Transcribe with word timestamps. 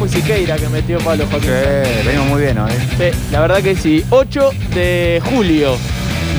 Qué 0.00 0.04
musiqueira 0.06 0.56
que 0.56 0.66
metió 0.70 0.96
Pablo 1.00 1.26
Joaquín. 1.30 1.50
Sí, 1.50 2.06
venimos 2.06 2.28
muy 2.28 2.40
bien 2.40 2.56
hoy. 2.58 2.70
Sí, 2.96 3.10
la 3.30 3.40
verdad 3.42 3.58
que 3.62 3.76
sí. 3.76 4.02
8 4.08 4.50
de 4.74 5.20
julio 5.26 5.76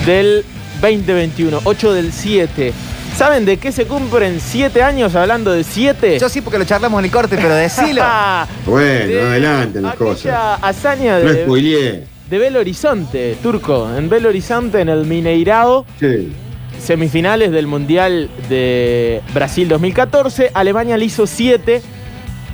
del 0.03 0.43
2021. 0.81 1.59
8 1.63 1.93
del 1.93 2.11
7. 2.11 2.73
¿Saben 3.15 3.45
de 3.45 3.57
qué 3.57 3.71
se 3.71 3.85
cumplen 3.85 4.39
7 4.41 4.81
años 4.81 5.13
hablando 5.13 5.51
de 5.51 5.63
7? 5.63 6.17
Yo 6.17 6.27
sí 6.27 6.41
porque 6.41 6.57
lo 6.57 6.65
charlamos 6.65 6.97
en 7.01 7.05
el 7.05 7.11
corte, 7.11 7.35
pero 7.37 7.53
decilo. 7.53 8.01
Bueno, 8.65 9.27
adelante 9.27 9.79
las 9.79 9.93
cosas. 9.93 10.57
Hazaña 10.59 11.19
No 11.19 11.31
de, 11.31 11.43
spoileé. 11.43 12.03
de 12.31 12.37
Belo 12.39 12.61
Horizonte, 12.61 13.37
Turco. 13.43 13.95
En 13.95 14.09
Belo 14.09 14.29
Horizonte, 14.29 14.81
en 14.81 14.89
el 14.89 15.05
Mineirao, 15.05 15.85
Sí. 15.99 16.33
semifinales 16.83 17.51
del 17.51 17.67
Mundial 17.67 18.27
de 18.49 19.21
Brasil 19.35 19.67
2014. 19.67 20.49
Alemania 20.55 20.97
le 20.97 21.05
hizo 21.05 21.27
7 21.27 21.83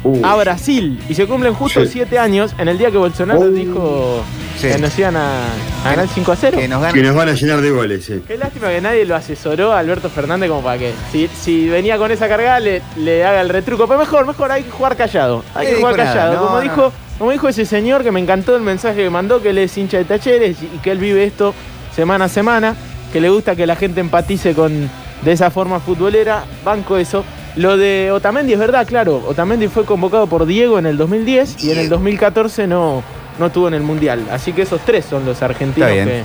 Uh, 0.03 0.25
a 0.25 0.35
Brasil. 0.35 0.99
Y 1.09 1.15
se 1.15 1.25
cumplen 1.25 1.53
justo 1.53 1.81
Sí. 1.83 1.89
7 1.93 2.19
años 2.19 2.53
en 2.57 2.67
el 2.67 2.77
día 2.77 2.91
que 2.91 2.97
Bolsonaro 2.97 3.49
dijo 3.49 4.23
Sí. 4.57 4.67
que 4.69 4.77
nos 4.77 4.97
iban 4.97 5.15
a, 5.17 5.47
a 5.85 5.89
ganar 5.89 6.07
5 6.07 6.31
a 6.31 6.35
0. 6.35 6.57
que 6.59 6.67
nos 6.67 6.79
que 6.81 6.87
ganan. 6.87 7.05
nos 7.05 7.15
van 7.15 7.29
a 7.29 7.33
llenar 7.33 7.61
de 7.61 7.71
goles, 7.71 8.05
sí. 8.05 8.21
Qué 8.27 8.37
lástima 8.37 8.69
que 8.69 8.79
nadie 8.81 9.05
lo 9.05 9.15
asesoró 9.15 9.73
a 9.73 9.79
Alberto 9.79 10.09
Fernández 10.09 10.49
como 10.49 10.61
para 10.63 10.77
que 10.79 10.93
si, 11.11 11.27
si 11.27 11.67
venía 11.69 11.97
con 11.97 12.11
esa 12.11 12.27
carga 12.27 12.59
le, 12.59 12.81
le 12.97 13.25
haga 13.25 13.41
el 13.41 13.49
retruco. 13.49 13.87
Pero 13.87 13.99
mejor, 13.99 14.25
mejor 14.25 14.51
hay 14.51 14.63
que 14.63 14.71
jugar 14.71 14.95
callado. 14.95 15.43
Hay 15.53 15.67
¿Qué 15.67 15.73
que 15.73 15.79
jugar 15.79 15.95
callado. 15.95 16.33
No, 16.35 16.39
como, 16.43 16.55
no. 16.57 16.61
dijo, 16.61 16.91
como 17.17 17.31
dijo 17.31 17.47
ese 17.49 17.65
señor 17.65 18.03
que 18.03 18.11
me 18.11 18.19
encantó 18.19 18.55
el 18.55 18.61
mensaje 18.61 19.03
que 19.03 19.09
mandó, 19.09 19.41
que 19.41 19.49
él 19.49 19.57
es 19.57 19.77
hincha 19.77 19.97
de 19.97 20.05
talleres 20.05 20.57
y 20.61 20.77
que 20.79 20.91
él 20.91 20.99
vive 20.99 21.23
esto 21.25 21.53
semana 21.95 22.25
a 22.25 22.29
semana, 22.29 22.75
que 23.11 23.19
le 23.19 23.29
gusta 23.29 23.55
que 23.55 23.65
la 23.67 23.75
gente 23.75 23.99
empatice 23.99 24.53
con 24.53 24.89
de 25.23 25.31
esa 25.31 25.49
forma 25.51 25.79
futbolera. 25.79 26.43
Banco 26.63 26.97
eso. 26.97 27.23
Lo 27.57 27.75
de 27.77 28.11
Otamendi 28.11 28.53
es 28.53 28.59
verdad, 28.59 28.87
claro. 28.87 29.23
Otamendi 29.27 29.67
fue 29.67 29.83
convocado 29.85 30.27
por 30.27 30.45
Diego 30.45 30.77
en 30.79 30.85
el 30.85 30.95
2010 30.97 31.63
y 31.63 31.71
en 31.71 31.79
el 31.79 31.89
2014 31.89 32.67
no, 32.67 33.03
no 33.39 33.45
estuvo 33.47 33.67
en 33.67 33.73
el 33.73 33.81
Mundial. 33.83 34.25
Así 34.31 34.53
que 34.53 34.61
esos 34.61 34.79
tres 34.81 35.05
son 35.05 35.25
los 35.25 35.41
argentinos 35.41 35.89
que, 35.89 36.23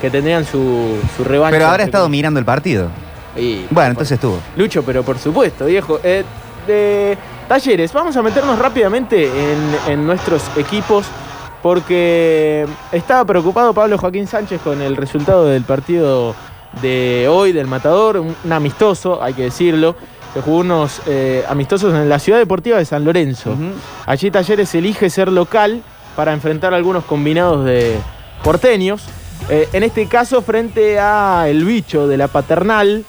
que 0.00 0.10
tendrían 0.10 0.44
su, 0.44 0.96
su 1.16 1.24
revancha. 1.24 1.56
Pero 1.56 1.66
ahora 1.70 1.82
ha 1.82 1.86
estado 1.86 2.08
mirando 2.08 2.40
el 2.40 2.46
partido. 2.46 2.88
y- 3.36 3.66
Bueno, 3.70 3.90
entonces 3.90 4.12
estuvo. 4.16 4.38
Lucho, 4.56 4.82
pero 4.82 5.02
por 5.02 5.18
supuesto, 5.18 5.66
viejo. 5.66 6.00
Eh, 6.02 6.24
de 6.66 7.16
talleres, 7.48 7.92
vamos 7.92 8.16
a 8.16 8.22
meternos 8.22 8.58
rápidamente 8.58 9.24
en, 9.26 9.92
en 9.92 10.06
nuestros 10.06 10.42
equipos 10.56 11.06
porque 11.62 12.66
estaba 12.92 13.24
preocupado 13.24 13.72
Pablo 13.74 13.98
Joaquín 13.98 14.26
Sánchez 14.26 14.60
con 14.62 14.80
el 14.82 14.96
resultado 14.96 15.46
del 15.46 15.62
partido 15.64 16.34
de 16.82 17.26
hoy, 17.28 17.52
del 17.52 17.66
Matador, 17.66 18.18
un, 18.18 18.34
un 18.44 18.52
amistoso, 18.52 19.22
hay 19.22 19.34
que 19.34 19.42
decirlo. 19.44 19.96
Se 20.34 20.40
jugó 20.42 20.58
unos 20.58 21.02
eh, 21.06 21.44
amistosos 21.48 21.92
en 21.92 22.08
la 22.08 22.18
ciudad 22.20 22.38
deportiva 22.38 22.78
de 22.78 22.84
San 22.84 23.04
Lorenzo. 23.04 23.56
Allí 24.06 24.30
Talleres 24.30 24.72
elige 24.74 25.10
ser 25.10 25.30
local 25.30 25.82
para 26.14 26.32
enfrentar 26.32 26.72
algunos 26.72 27.04
combinados 27.04 27.64
de 27.64 27.96
porteños. 28.44 29.02
Eh, 29.48 29.68
en 29.72 29.82
este 29.82 30.06
caso, 30.06 30.40
frente 30.42 31.00
a 31.00 31.46
el 31.48 31.64
bicho 31.64 32.06
de 32.06 32.16
la 32.16 32.28
paternal. 32.28 33.04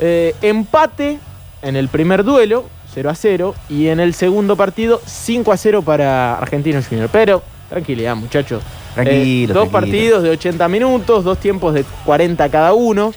Eh, 0.00 0.34
empate 0.42 1.18
en 1.62 1.76
el 1.76 1.88
primer 1.88 2.24
duelo, 2.24 2.64
0 2.92 3.10
a 3.10 3.14
0. 3.14 3.54
Y 3.68 3.86
en 3.86 4.00
el 4.00 4.12
segundo 4.12 4.56
partido, 4.56 5.00
5 5.06 5.52
a 5.52 5.56
0 5.56 5.82
para 5.82 6.34
Argentinos 6.38 6.88
Junior. 6.88 7.08
Pero, 7.12 7.40
tranquilidad, 7.68 8.16
muchachos. 8.16 8.64
Tranquilo, 8.94 9.54
dos 9.54 9.70
tranquilo. 9.70 9.80
partidos 9.80 10.22
de 10.24 10.30
80 10.30 10.68
minutos, 10.68 11.22
dos 11.22 11.38
tiempos 11.38 11.72
de 11.72 11.84
40 12.04 12.48
cada 12.48 12.72
uno. 12.72 13.12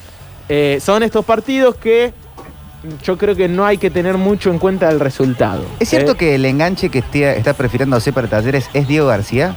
Son 0.80 1.02
estos 1.02 1.24
partidos 1.24 1.76
que 1.76 2.14
yo 3.04 3.18
creo 3.18 3.36
que 3.36 3.48
no 3.48 3.66
hay 3.66 3.78
que 3.78 3.90
tener 3.92 4.18
mucho 4.18 4.50
en 4.50 4.60
cuenta 4.60 4.90
el 4.90 5.00
resultado. 5.00 5.64
¿Es 5.80 5.90
cierto 5.90 6.14
Eh, 6.14 6.16
que 6.18 6.36
el 6.36 6.46
enganche 6.46 6.90
que 6.90 7.00
esté- 7.00 7.38
está 7.38 7.54
prefiriéndose 7.54 8.12
para 8.14 8.28
talleres 8.28 8.70
es 8.74 8.88
Diego 8.88 9.08
García? 9.08 9.56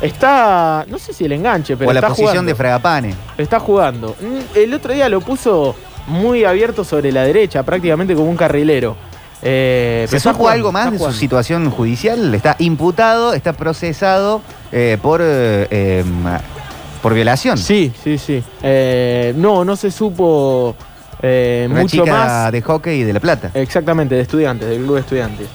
Está, 0.00 0.84
no 0.88 0.98
sé 0.98 1.12
si 1.14 1.24
el 1.24 1.32
enganche, 1.32 1.76
pero 1.76 1.88
o 1.90 1.92
la 1.92 2.00
está 2.00 2.08
posición 2.08 2.30
jugando. 2.32 2.48
de 2.50 2.54
Fragapane. 2.54 3.14
Está 3.38 3.58
jugando. 3.60 4.14
Mm, 4.20 4.58
El 4.58 4.74
otro 4.74 4.92
día 4.92 5.08
lo 5.08 5.20
puso 5.22 5.74
muy 6.06 6.44
abierto 6.44 6.84
sobre 6.84 7.10
la 7.12 7.22
derecha, 7.22 7.62
prácticamente 7.62 8.14
como 8.14 8.28
un 8.28 8.36
carrilero. 8.36 8.96
Eh, 9.42 10.06
¿Se 10.08 10.16
está 10.18 10.32
supo 10.32 10.48
algo 10.48 10.70
más 10.72 10.92
está 10.92 11.06
de 11.06 11.12
su 11.12 11.18
situación 11.18 11.70
judicial? 11.70 12.34
Está 12.34 12.56
imputado, 12.58 13.32
está 13.32 13.52
procesado 13.54 14.42
eh, 14.72 14.98
por, 15.00 15.20
eh, 15.22 15.66
eh, 15.70 16.04
por 17.02 17.14
violación. 17.14 17.56
Sí, 17.56 17.92
sí, 18.02 18.18
sí. 18.18 18.42
No, 19.36 19.64
no 19.64 19.76
se 19.76 19.90
supo 19.90 20.74
eh, 21.22 21.66
Una 21.70 21.80
mucho 21.82 22.04
chica 22.04 22.10
más. 22.12 22.52
de 22.52 22.62
hockey 22.62 23.02
de 23.04 23.12
La 23.12 23.20
Plata. 23.20 23.50
Exactamente, 23.54 24.14
de 24.14 24.20
estudiantes, 24.22 24.68
del 24.68 24.82
club 24.82 24.94
de 24.94 25.00
estudiantes. 25.00 25.48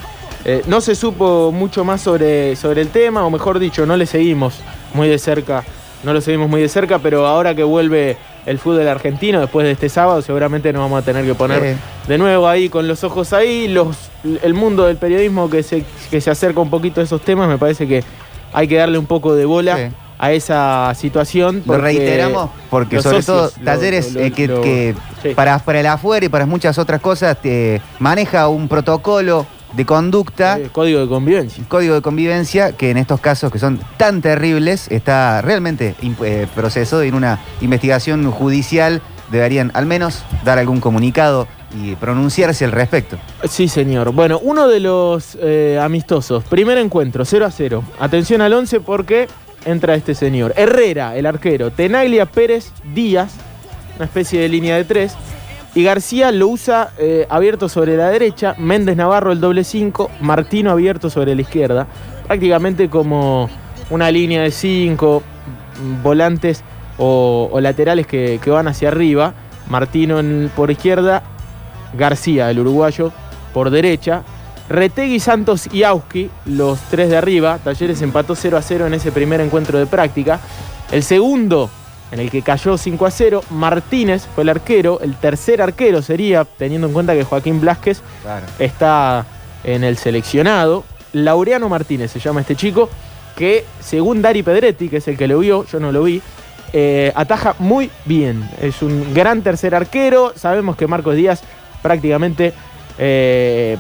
Eh, 0.44 0.64
no 0.68 0.82
se 0.82 0.96
supo 0.96 1.52
mucho 1.52 1.84
más 1.84 2.02
sobre, 2.02 2.56
sobre 2.56 2.82
el 2.82 2.90
tema, 2.90 3.24
o 3.26 3.30
mejor 3.30 3.60
dicho, 3.60 3.86
no 3.86 3.96
le 3.98 4.06
seguimos 4.06 4.60
muy 4.94 5.08
de 5.08 5.20
cerca. 5.20 5.64
No 6.04 6.14
lo 6.14 6.22
seguimos 6.22 6.50
muy 6.50 6.62
de 6.62 6.68
cerca, 6.70 6.98
pero 6.98 7.28
ahora 7.28 7.54
que 7.54 7.62
vuelve 7.62 8.18
el 8.48 8.58
fútbol 8.58 8.88
argentino, 8.88 9.40
después 9.40 9.66
de 9.68 9.72
este 9.74 9.88
sábado, 9.88 10.24
seguramente 10.24 10.74
nos 10.74 10.82
vamos 10.82 11.04
a 11.04 11.06
tener 11.06 11.24
que 11.26 11.36
poner 11.36 11.64
Eh. 11.64 11.76
de 12.08 12.18
nuevo 12.18 12.48
ahí 12.48 12.70
con 12.70 12.88
los 12.88 13.04
ojos 13.04 13.34
ahí. 13.34 13.68
Los, 13.68 14.10
el 14.42 14.56
mundo 14.56 14.88
del 14.88 14.98
periodismo 14.98 15.48
que 15.48 15.62
se, 15.62 15.86
que 16.10 16.20
se 16.20 16.32
acerca 16.32 16.60
un 16.60 16.72
poquito 16.72 17.02
a 17.02 17.04
esos 17.04 17.22
temas, 17.22 17.48
me 17.48 17.60
parece 17.60 17.88
que 17.88 18.04
hay 18.52 18.68
que 18.68 18.78
darle 18.78 18.98
un 18.98 19.06
poco 19.06 19.36
de 19.36 19.46
bola. 19.46 19.92
A 20.22 20.32
esa 20.32 20.94
situación. 20.96 21.64
Lo 21.66 21.78
reiteramos 21.78 22.52
porque 22.70 23.02
sobre 23.02 23.22
socios 23.24 23.54
todo 23.54 23.66
talleres 23.66 24.14
lo- 24.14 24.22
eh, 24.22 24.32
que, 24.32 24.48
lo- 24.48 24.62
que 24.62 24.96
sí. 25.22 25.30
para, 25.34 25.58
para 25.60 25.80
el 25.80 25.88
afuera 25.88 26.26
y 26.26 26.30
para 26.30 26.46
muchas 26.46 26.78
otras 26.78 27.02
cosas 27.02 27.38
maneja 28.00 28.48
un 28.48 28.68
protocolo 28.68 29.46
de 29.74 29.86
conducta, 29.86 30.60
eh, 30.60 30.70
código 30.72 31.00
de 31.00 31.08
convivencia. 31.08 31.64
código 31.68 31.96
de 31.96 32.02
convivencia 32.02 32.74
que 32.74 32.92
en 32.92 32.98
estos 32.98 33.20
casos 33.20 33.52
que 33.52 33.58
son 33.58 33.80
tan 33.98 34.22
terribles 34.22 34.88
está 34.92 35.42
realmente 35.42 35.96
eh, 36.24 36.46
procesado 36.54 37.04
y 37.04 37.08
en 37.08 37.16
una 37.16 37.40
investigación 37.62 38.30
judicial 38.32 39.02
deberían 39.32 39.72
al 39.74 39.86
menos 39.86 40.24
dar 40.44 40.60
algún 40.60 40.82
comunicado 40.82 41.48
y 41.82 41.96
pronunciarse 41.96 42.66
al 42.66 42.74
respecto. 42.74 43.18
Sí, 43.50 43.70
señor. 43.70 44.12
Bueno, 44.12 44.40
uno 44.44 44.68
de 44.68 44.82
los 44.82 45.38
eh, 45.42 45.80
amistosos. 45.82 46.44
Primer 46.44 46.78
encuentro, 46.78 47.24
0 47.24 47.46
a 47.46 47.50
0. 47.52 47.82
Atención 47.98 48.42
al 48.42 48.52
11 48.54 48.82
porque 48.82 49.30
entra 49.66 49.96
este 49.96 50.16
señor. 50.16 50.54
Herrera, 50.56 51.16
el 51.16 51.26
arquero. 51.26 51.72
Tenaglia 51.72 52.26
Pérez 52.26 52.72
Díaz, 52.94 53.34
una 53.96 54.06
especie 54.06 54.42
de 54.42 54.50
línea 54.50 54.76
de 54.76 54.86
tres. 54.86 55.16
Y 55.74 55.84
García 55.84 56.32
lo 56.32 56.50
usa 56.50 56.92
eh, 56.98 57.26
abierto 57.30 57.70
sobre 57.70 57.96
la 57.96 58.10
derecha. 58.10 58.56
Méndez 58.58 58.98
Navarro 58.98 59.32
el 59.32 59.40
doble 59.40 59.64
5. 59.64 60.12
Martino 60.20 60.72
abierto 60.72 61.10
sobre 61.10 61.34
la 61.34 61.42
izquierda. 61.42 61.88
Prácticamente 62.28 62.90
como 62.90 63.50
una 63.90 64.12
línea 64.12 64.42
de 64.42 64.52
5 64.52 65.24
volantes 66.04 66.64
o, 66.98 67.58
laterales 67.62 68.06
que, 68.06 68.40
que 68.44 68.50
van 68.50 68.68
hacia 68.68 68.90
arriba. 68.90 69.34
Martino 69.70 70.20
por 70.56 70.72
izquierda, 70.72 71.24
García, 71.98 72.50
el 72.50 72.60
uruguayo, 72.60 73.14
por 73.54 73.70
derecha. 73.70 74.24
Retegui, 74.72 75.20
Santos 75.20 75.68
y 75.72 75.84
Auski, 75.84 76.30
los 76.46 76.80
tres 76.90 77.10
de 77.10 77.18
arriba. 77.18 77.60
Talleres 77.64 78.02
empató 78.02 78.36
0 78.36 78.58
a 78.58 78.62
0 78.62 78.88
en 78.88 78.94
ese 78.94 79.12
primer 79.12 79.42
encuentro 79.42 79.78
de 79.78 79.86
práctica. 79.86 80.40
El 80.92 81.04
segundo, 81.04 81.70
en 82.12 82.20
el 82.20 82.30
que 82.30 82.42
cayó 82.42 82.78
5 82.78 83.06
a 83.06 83.12
0, 83.12 83.44
Martínez 83.50 84.28
fue 84.34 84.44
el 84.44 84.50
arquero. 84.50 85.00
El 85.02 85.16
tercer 85.16 85.62
arquero 85.62 86.02
sería, 86.02 86.46
teniendo 86.46 86.88
en 86.88 86.94
cuenta 86.94 87.14
que 87.14 87.24
Joaquín 87.24 87.62
Blasquez 87.62 88.02
está 88.60 89.26
en 89.64 89.84
el 89.84 89.98
seleccionado. 89.98 90.84
Laureano 91.14 91.70
Martínez 91.70 92.12
se 92.12 92.20
llama 92.20 92.42
este 92.42 92.56
chico, 92.56 92.90
que 93.36 93.66
según 93.80 94.22
Dari 94.22 94.44
Pedretti, 94.44 94.90
que 94.90 94.98
es 94.98 95.08
el 95.08 95.18
que 95.18 95.28
lo 95.28 95.40
vio, 95.40 95.66
yo 95.66 95.80
no 95.80 95.92
lo 95.92 96.04
vi, 96.04 96.22
eh, 96.74 97.12
ataja 97.16 97.56
muy 97.60 97.90
bien. 98.06 98.50
Es 98.62 98.82
un 98.82 99.14
gran 99.14 99.42
tercer 99.42 99.76
arquero. 99.76 100.34
Sabemos 100.36 100.78
que 100.78 100.88
Marcos 100.88 101.16
Díaz 101.16 101.42
prácticamente, 101.82 102.54
eh, 102.98 103.78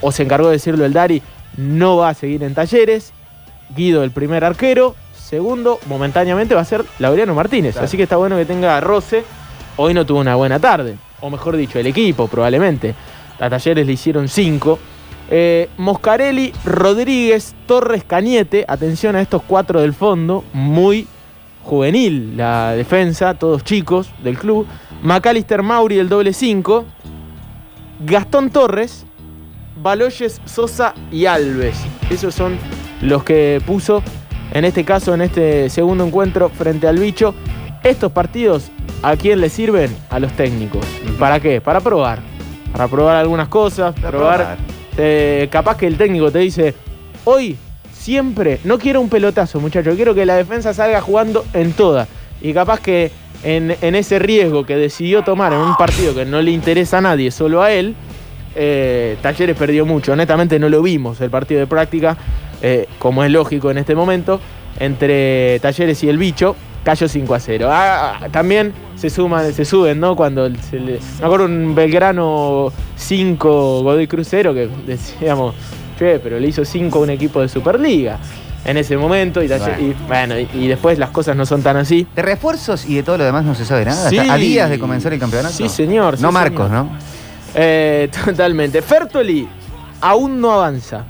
o 0.00 0.12
se 0.12 0.22
encargó 0.22 0.46
de 0.46 0.54
decirlo 0.54 0.84
el 0.84 0.92
Dari, 0.92 1.22
no 1.56 1.96
va 1.96 2.10
a 2.10 2.14
seguir 2.14 2.42
en 2.42 2.54
talleres. 2.54 3.12
Guido, 3.74 4.04
el 4.04 4.10
primer 4.10 4.44
arquero. 4.44 4.94
Segundo, 5.16 5.80
momentáneamente 5.86 6.54
va 6.54 6.60
a 6.60 6.66
ser 6.66 6.84
Laureano 6.98 7.34
Martínez. 7.34 7.72
Claro. 7.72 7.86
Así 7.86 7.96
que 7.96 8.04
está 8.04 8.16
bueno 8.16 8.36
que 8.36 8.44
tenga 8.44 8.78
roce. 8.80 9.24
Hoy 9.76 9.94
no 9.94 10.04
tuvo 10.04 10.20
una 10.20 10.34
buena 10.34 10.58
tarde. 10.58 10.96
O 11.20 11.30
mejor 11.30 11.56
dicho, 11.56 11.78
el 11.78 11.86
equipo 11.86 12.28
probablemente. 12.28 12.94
A 13.40 13.48
Talleres 13.48 13.86
le 13.86 13.92
hicieron 13.92 14.28
cinco. 14.28 14.78
Eh, 15.30 15.70
Moscarelli, 15.78 16.52
Rodríguez, 16.64 17.54
Torres, 17.66 18.04
Cañete. 18.04 18.64
Atención 18.68 19.16
a 19.16 19.20
estos 19.20 19.42
cuatro 19.42 19.80
del 19.80 19.94
fondo. 19.94 20.44
Muy 20.52 21.08
juvenil 21.64 22.36
la 22.36 22.72
defensa, 22.72 23.34
todos 23.34 23.64
chicos 23.64 24.10
del 24.22 24.38
club. 24.38 24.66
Macalister 25.02 25.62
Mauri, 25.62 25.98
el 25.98 26.08
doble 26.08 26.32
5. 26.32 26.84
Gastón 28.00 28.50
Torres, 28.50 29.06
Baloyes, 29.84 30.40
Sosa 30.46 30.94
y 31.12 31.26
Alves. 31.26 31.76
Esos 32.08 32.34
son 32.34 32.56
los 33.02 33.22
que 33.22 33.60
puso 33.66 34.02
en 34.54 34.64
este 34.64 34.82
caso, 34.82 35.12
en 35.12 35.20
este 35.20 35.68
segundo 35.68 36.06
encuentro 36.06 36.48
frente 36.48 36.88
al 36.88 36.98
bicho. 36.98 37.34
Estos 37.82 38.10
partidos, 38.10 38.70
¿a 39.02 39.14
quién 39.16 39.42
le 39.42 39.50
sirven? 39.50 39.94
A 40.08 40.18
los 40.18 40.32
técnicos. 40.32 40.86
¿Para 41.18 41.38
qué? 41.38 41.60
Para 41.60 41.80
probar. 41.80 42.20
Para 42.72 42.88
probar 42.88 43.16
algunas 43.16 43.48
cosas, 43.48 43.94
Para 43.94 44.10
probar. 44.10 44.36
probar. 44.38 44.58
eh, 44.96 45.48
capaz 45.52 45.76
que 45.76 45.86
el 45.86 45.98
técnico 45.98 46.32
te 46.32 46.38
dice, 46.38 46.74
hoy 47.24 47.58
siempre, 47.92 48.60
no 48.64 48.78
quiero 48.78 49.02
un 49.02 49.10
pelotazo, 49.10 49.60
muchacho, 49.60 49.94
quiero 49.96 50.14
que 50.14 50.24
la 50.24 50.36
defensa 50.36 50.72
salga 50.72 51.02
jugando 51.02 51.44
en 51.52 51.72
toda. 51.74 52.08
Y 52.40 52.54
capaz 52.54 52.80
que 52.80 53.10
en, 53.42 53.76
en 53.82 53.94
ese 53.94 54.18
riesgo 54.18 54.64
que 54.64 54.76
decidió 54.76 55.22
tomar 55.24 55.52
en 55.52 55.58
un 55.58 55.76
partido 55.76 56.14
que 56.14 56.24
no 56.24 56.40
le 56.40 56.52
interesa 56.52 56.98
a 56.98 57.02
nadie, 57.02 57.30
solo 57.30 57.62
a 57.62 57.70
él, 57.70 57.94
eh, 58.54 59.16
Talleres 59.22 59.56
perdió 59.56 59.84
mucho. 59.86 60.12
Honestamente 60.12 60.58
no 60.58 60.68
lo 60.68 60.82
vimos 60.82 61.20
el 61.20 61.30
partido 61.30 61.60
de 61.60 61.66
práctica, 61.66 62.16
eh, 62.62 62.86
como 62.98 63.24
es 63.24 63.30
lógico 63.30 63.70
en 63.70 63.78
este 63.78 63.94
momento, 63.94 64.40
entre 64.78 65.58
Talleres 65.60 66.02
y 66.04 66.08
el 66.08 66.18
bicho. 66.18 66.56
Cayó 66.84 67.08
5 67.08 67.34
a 67.34 67.40
0. 67.40 67.68
Ah, 67.72 68.18
también 68.30 68.74
se 68.94 69.08
suman, 69.08 69.54
se 69.54 69.64
suben, 69.64 69.98
¿no? 69.98 70.14
Cuando 70.14 70.50
se 70.70 70.78
le. 70.78 70.98
Me 71.18 71.24
acuerdo 71.24 71.46
un 71.46 71.74
Belgrano 71.74 72.70
5 72.96 73.82
Godoy 73.82 74.06
Crucero 74.06 74.52
que 74.52 74.68
decíamos, 74.86 75.54
che, 75.98 76.18
pero 76.18 76.38
le 76.38 76.46
hizo 76.48 76.62
5 76.62 76.98
a 76.98 77.02
un 77.02 77.08
equipo 77.08 77.40
de 77.40 77.48
Superliga 77.48 78.18
en 78.66 78.76
ese 78.76 78.98
momento. 78.98 79.42
Y, 79.42 79.48
Bueno. 79.48 79.66
y, 79.80 79.96
bueno, 80.06 80.38
y, 80.38 80.46
y 80.52 80.68
después 80.68 80.98
las 80.98 81.08
cosas 81.08 81.34
no 81.36 81.46
son 81.46 81.62
tan 81.62 81.78
así. 81.78 82.06
De 82.14 82.20
refuerzos 82.20 82.84
y 82.84 82.96
de 82.96 83.02
todo 83.02 83.16
lo 83.16 83.24
demás 83.24 83.46
no 83.46 83.54
se 83.54 83.64
sabe 83.64 83.86
nada. 83.86 84.10
Sí. 84.10 84.18
Hasta 84.18 84.34
a 84.34 84.36
días 84.36 84.68
de 84.68 84.78
comenzar 84.78 85.12
el 85.14 85.18
campeonato. 85.18 85.54
Sí, 85.54 85.70
señor. 85.70 86.18
sí, 86.18 86.22
No 86.22 86.32
Marcos, 86.32 86.66
señor. 86.68 86.84
¿no? 86.84 86.98
Eh, 87.54 88.08
totalmente. 88.24 88.82
Fertoli 88.82 89.48
aún 90.00 90.40
no 90.40 90.52
avanza. 90.52 91.04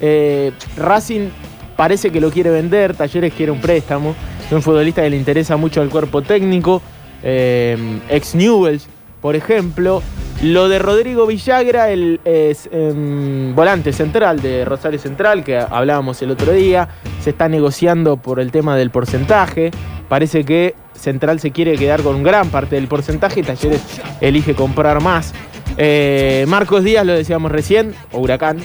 Eh, 0.00 0.52
Racing 0.76 1.28
parece 1.76 2.10
que 2.10 2.20
lo 2.20 2.30
quiere 2.30 2.50
vender, 2.50 2.94
Talleres 2.94 3.32
quiere 3.34 3.52
un 3.52 3.60
préstamo. 3.60 4.14
Es 4.46 4.52
un 4.52 4.62
futbolista 4.62 5.02
que 5.02 5.10
le 5.10 5.16
interesa 5.16 5.56
mucho 5.56 5.80
al 5.80 5.88
cuerpo 5.90 6.22
técnico. 6.22 6.80
eh, 7.22 7.76
ex 8.08 8.34
Newells, 8.34 8.86
por 9.20 9.36
ejemplo. 9.36 10.02
Lo 10.40 10.68
de 10.68 10.78
Rodrigo 10.78 11.26
Villagra, 11.26 11.90
el 11.90 12.20
es, 12.24 12.68
em, 12.70 13.56
volante 13.56 13.92
central 13.92 14.40
de 14.40 14.64
Rosario 14.64 15.00
Central, 15.00 15.42
que 15.42 15.58
hablábamos 15.58 16.22
el 16.22 16.30
otro 16.30 16.52
día, 16.52 16.88
se 17.20 17.30
está 17.30 17.48
negociando 17.48 18.18
por 18.18 18.38
el 18.38 18.52
tema 18.52 18.76
del 18.76 18.90
porcentaje. 18.90 19.72
Parece 20.08 20.44
que 20.44 20.76
Central 20.94 21.40
se 21.40 21.50
quiere 21.50 21.76
quedar 21.76 22.02
con 22.02 22.22
gran 22.22 22.50
parte 22.50 22.76
del 22.76 22.86
porcentaje 22.88 23.42
Talleres 23.42 23.82
elige 24.20 24.54
comprar 24.54 25.02
más. 25.02 25.34
Eh, 25.78 26.44
Marcos 26.48 26.82
Díaz, 26.82 27.06
lo 27.06 27.12
decíamos 27.12 27.52
recién, 27.52 27.94
o 28.12 28.18
Huracán, 28.18 28.58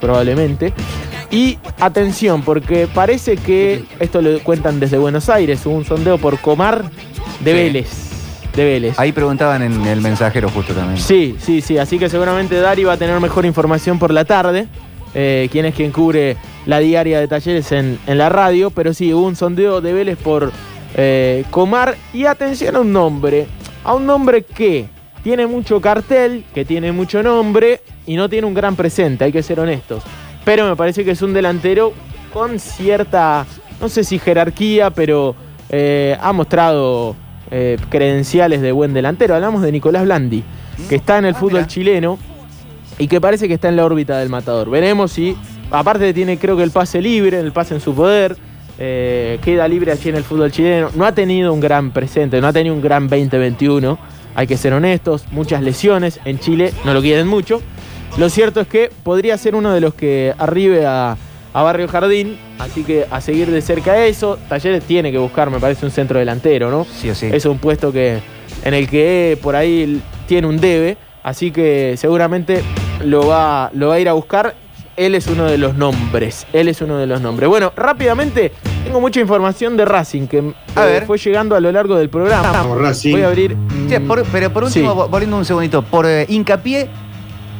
probablemente. 0.00 0.72
Y 1.30 1.58
atención, 1.78 2.42
porque 2.42 2.88
parece 2.92 3.36
que, 3.36 3.84
esto 4.00 4.20
lo 4.20 4.40
cuentan 4.40 4.80
desde 4.80 4.98
Buenos 4.98 5.28
Aires, 5.28 5.64
hubo 5.66 5.76
un 5.76 5.84
sondeo 5.84 6.18
por 6.18 6.38
Comar 6.40 6.82
de 7.40 7.52
Sí. 7.52 7.56
Vélez. 7.56 8.10
De 8.56 8.64
Vélez. 8.64 8.98
Ahí 8.98 9.12
preguntaban 9.12 9.62
en 9.62 9.86
el 9.86 10.00
mensajero 10.00 10.48
justo 10.48 10.72
también. 10.74 10.98
Sí, 10.98 11.36
sí, 11.38 11.60
sí. 11.60 11.78
Así 11.78 11.98
que 12.00 12.08
seguramente 12.08 12.58
Dari 12.58 12.82
va 12.82 12.94
a 12.94 12.96
tener 12.96 13.20
mejor 13.20 13.46
información 13.46 13.98
por 14.00 14.12
la 14.12 14.24
tarde. 14.24 14.66
Eh, 15.14 15.48
quién 15.52 15.66
es 15.66 15.74
quien 15.74 15.92
cubre 15.92 16.36
la 16.66 16.80
diaria 16.80 17.20
de 17.20 17.28
talleres 17.28 17.70
en, 17.70 17.98
en 18.08 18.18
la 18.18 18.28
radio. 18.28 18.70
Pero 18.70 18.92
sí, 18.92 19.14
hubo 19.14 19.24
un 19.26 19.36
sondeo 19.36 19.80
de 19.80 19.92
Vélez 19.92 20.18
por 20.18 20.50
eh, 20.96 21.44
Comar. 21.52 21.96
Y 22.12 22.24
atención 22.24 22.74
a 22.74 22.80
un 22.80 22.92
nombre. 22.92 23.46
A 23.84 23.94
un 23.94 24.04
nombre 24.04 24.42
que 24.42 24.88
tiene 25.22 25.46
mucho 25.46 25.80
cartel, 25.80 26.44
que 26.54 26.64
tiene 26.64 26.92
mucho 26.92 27.22
nombre 27.22 27.80
y 28.06 28.16
no 28.16 28.28
tiene 28.28 28.46
un 28.46 28.54
gran 28.54 28.76
presente, 28.76 29.24
hay 29.24 29.32
que 29.32 29.42
ser 29.42 29.60
honestos. 29.60 30.02
Pero 30.44 30.68
me 30.68 30.76
parece 30.76 31.04
que 31.04 31.10
es 31.12 31.22
un 31.22 31.34
delantero 31.34 31.92
con 32.32 32.58
cierta, 32.58 33.46
no 33.80 33.88
sé 33.88 34.04
si 34.04 34.18
jerarquía, 34.18 34.90
pero 34.90 35.34
eh, 35.68 36.16
ha 36.20 36.32
mostrado 36.32 37.14
eh, 37.50 37.76
credenciales 37.88 38.60
de 38.62 38.72
buen 38.72 38.94
delantero. 38.94 39.34
Hablamos 39.34 39.62
de 39.62 39.72
Nicolás 39.72 40.04
Blandi, 40.04 40.42
que 40.88 40.96
está 40.96 41.18
en 41.18 41.26
el 41.26 41.34
Ah, 41.34 41.38
fútbol 41.38 41.66
chileno 41.66 42.18
y 42.98 43.08
que 43.08 43.20
parece 43.20 43.48
que 43.48 43.54
está 43.54 43.68
en 43.68 43.76
la 43.76 43.84
órbita 43.84 44.18
del 44.18 44.28
matador. 44.28 44.70
Veremos 44.70 45.12
si, 45.12 45.36
aparte 45.70 46.12
tiene 46.12 46.38
creo 46.38 46.56
que 46.56 46.62
el 46.62 46.70
pase 46.70 47.00
libre, 47.00 47.40
el 47.40 47.52
pase 47.52 47.74
en 47.74 47.80
su 47.80 47.94
poder, 47.94 48.36
eh, 48.78 49.38
queda 49.42 49.66
libre 49.68 49.92
allí 49.92 50.08
en 50.10 50.16
el 50.16 50.24
fútbol 50.24 50.50
chileno. 50.52 50.90
No 50.94 51.04
ha 51.04 51.12
tenido 51.12 51.52
un 51.52 51.60
gran 51.60 51.92
presente, 51.92 52.40
no 52.40 52.46
ha 52.46 52.52
tenido 52.52 52.74
un 52.74 52.80
gran 52.80 53.08
2021, 53.08 53.98
hay 54.34 54.46
que 54.46 54.56
ser 54.56 54.72
honestos, 54.72 55.24
muchas 55.30 55.62
lesiones 55.62 56.20
en 56.24 56.38
Chile, 56.38 56.72
no 56.84 56.94
lo 56.94 57.00
quieren 57.00 57.26
mucho. 57.26 57.60
Lo 58.16 58.28
cierto 58.28 58.60
es 58.60 58.68
que 58.68 58.90
podría 59.02 59.38
ser 59.38 59.54
uno 59.54 59.72
de 59.72 59.80
los 59.80 59.94
que 59.94 60.34
arribe 60.38 60.86
a, 60.86 61.16
a 61.52 61.62
Barrio 61.62 61.88
Jardín, 61.88 62.38
así 62.58 62.82
que 62.82 63.06
a 63.10 63.20
seguir 63.20 63.50
de 63.50 63.62
cerca 63.62 64.04
eso. 64.04 64.38
Talleres 64.48 64.84
tiene 64.84 65.12
que 65.12 65.18
buscar, 65.18 65.50
me 65.50 65.58
parece, 65.58 65.86
un 65.86 65.92
centro 65.92 66.18
delantero, 66.18 66.70
¿no? 66.70 66.84
Sí 66.84 67.10
o 67.10 67.14
sí. 67.14 67.28
Es 67.32 67.44
un 67.46 67.58
puesto 67.58 67.92
que, 67.92 68.18
en 68.64 68.74
el 68.74 68.88
que 68.88 69.38
por 69.42 69.56
ahí 69.56 70.00
tiene 70.26 70.46
un 70.46 70.58
debe, 70.58 70.96
así 71.22 71.50
que 71.50 71.94
seguramente 71.96 72.62
lo 73.04 73.26
va, 73.26 73.70
lo 73.74 73.88
va 73.88 73.94
a 73.94 74.00
ir 74.00 74.08
a 74.08 74.12
buscar. 74.12 74.54
Él 74.96 75.14
es 75.14 75.26
uno 75.28 75.44
de 75.44 75.56
los 75.56 75.76
nombres. 75.76 76.46
Él 76.52 76.68
es 76.68 76.82
uno 76.82 76.98
de 76.98 77.06
los 77.06 77.20
nombres. 77.20 77.48
Bueno, 77.48 77.72
rápidamente, 77.74 78.52
tengo 78.84 79.00
mucha 79.00 79.20
información 79.20 79.76
de 79.76 79.84
Racing 79.84 80.26
que 80.26 80.38
A 80.74 80.86
eh, 80.86 80.92
ver. 80.92 81.06
fue 81.06 81.18
llegando 81.18 81.54
a 81.56 81.60
lo 81.60 81.70
largo 81.72 81.96
del 81.96 82.08
programa. 82.08 82.50
Vamos, 82.52 82.78
Racing. 82.80 83.12
Voy 83.12 83.22
a 83.22 83.28
abrir. 83.28 83.56
Che, 83.88 84.00
por- 84.00 84.24
pero 84.24 84.50
por 84.52 84.64
último, 84.64 84.92
Sí. 84.92 84.98
vo- 84.98 85.08
volviendo 85.08 85.36
un 85.36 85.44
segundito, 85.44 85.82
por 85.82 86.06
eh, 86.06 86.26
hincapié, 86.28 86.88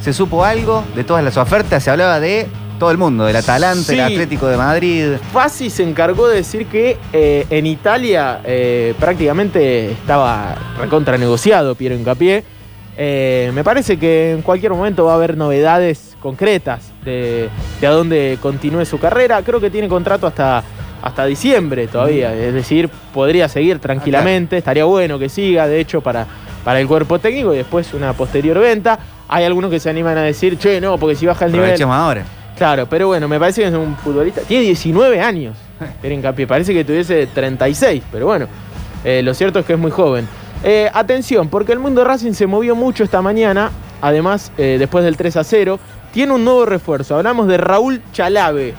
¿se 0.01 0.13
supo 0.13 0.45
algo 0.45 0.85
de 0.95 1.05
todas 1.05 1.23
las 1.25 1.37
ofertas? 1.37 1.83
Se 1.83 1.91
hablaba 1.91 2.21
de 2.21 2.47
todo 2.79 2.91
el 2.91 2.99
mundo, 2.99 3.27
del 3.27 3.37
Atalanta, 3.37 3.93
el 3.93 3.99
Sí. 3.99 4.01
Atlético 4.01 4.47
de 4.47 4.57
Madrid. 4.57 5.07
Fassi 5.33 5.69
se 5.69 5.83
encargó 5.83 6.29
de 6.29 6.37
decir 6.37 6.67
que 6.67 6.97
eh, 7.13 7.47
en 7.51 7.67
Italia 7.67 8.41
eh, 8.45 8.95
prácticamente 8.99 9.91
estaba 9.93 10.55
recontra 10.81 11.19
negociado 11.19 11.75
Piero 11.75 11.95
Incapié. 11.95 12.43
Eh, 12.97 13.51
me 13.55 13.63
parece 13.65 13.99
que 13.99 14.33
en 14.33 14.43
cualquier 14.43 14.73
momento 14.73 15.05
va 15.05 15.13
a 15.13 15.15
haber 15.17 15.37
novedades 15.37 16.17
concretas 16.21 16.91
de, 17.05 17.49
de 17.81 17.87
a 17.87 17.91
dónde 17.91 18.39
continúe 18.43 18.85
su 18.85 18.99
carrera. 18.99 19.43
Creo 19.43 19.61
que 19.61 19.71
tiene 19.71 19.89
contrato 19.89 20.27
hasta, 20.27 20.63
hasta 21.03 21.25
diciembre 21.27 21.87
todavía. 21.87 22.35
Es 22.35 22.55
decir, 22.55 22.89
podría 23.13 23.49
seguir 23.49 23.79
tranquilamente. 23.79 24.57
Estaría 24.57 24.85
bueno 24.85 25.19
que 25.19 25.29
siga, 25.29 25.67
de 25.67 25.81
hecho, 25.81 26.01
para, 26.01 26.27
para 26.65 26.81
el 26.81 26.87
cuerpo 26.87 27.19
técnico 27.19 27.53
y 27.55 27.59
después 27.59 27.93
una 27.95 28.13
posterior 28.13 28.59
venta. 28.59 28.99
Hay 29.29 29.45
algunos 29.45 29.71
que 29.71 29.79
se 29.81 29.89
animan 29.91 30.19
a 30.19 30.23
decir, 30.23 30.59
che, 30.59 30.81
no, 30.81 30.99
porque 30.99 31.15
si 31.15 31.27
baja 31.27 31.45
el 31.47 31.53
nivel. 31.53 31.81
Ahora. 31.83 32.25
Claro, 32.57 32.87
pero 32.91 33.07
bueno, 33.07 33.27
me 33.29 33.39
parece 33.39 33.63
que 33.63 33.69
es 33.69 33.75
un 33.75 33.97
futbolista. 33.97 34.43
Tiene 34.43 34.65
19 34.65 35.21
años. 35.21 35.57
Hincapié. 36.03 36.47
Parece 36.47 36.75
que 36.75 36.85
tuviese 36.85 37.27
36, 37.27 38.03
pero 38.13 38.27
bueno. 38.27 38.47
eh, 39.05 39.23
lo 39.23 39.33
cierto 39.35 39.61
es 39.61 39.67
que 39.67 39.75
es 39.75 39.79
muy 39.79 39.91
joven. 39.91 40.29
Eh, 40.63 40.91
atención, 40.93 41.49
porque 41.49 41.73
el 41.73 41.79
mundo 41.79 42.05
Racing 42.05 42.33
se 42.33 42.47
movió 42.47 42.77
mucho 42.77 43.03
esta 43.03 43.23
mañana. 43.23 43.71
Además, 44.03 44.53
eh, 44.59 44.77
después 44.79 45.05
del 45.05 45.17
3 45.17 45.37
a 45.39 45.45
0, 45.45 45.79
tiene 46.13 46.33
un 46.35 46.45
nuevo 46.45 46.67
refuerzo. 46.67 47.17
Hablamos 47.17 47.47
de 47.49 47.57
Raúl 47.57 48.03
Chalave. 48.13 48.75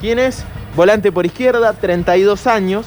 ¿Quién 0.00 0.18
es? 0.18 0.44
Volante 0.74 1.12
por 1.12 1.26
izquierda, 1.26 1.72
32 1.74 2.46
años. 2.46 2.86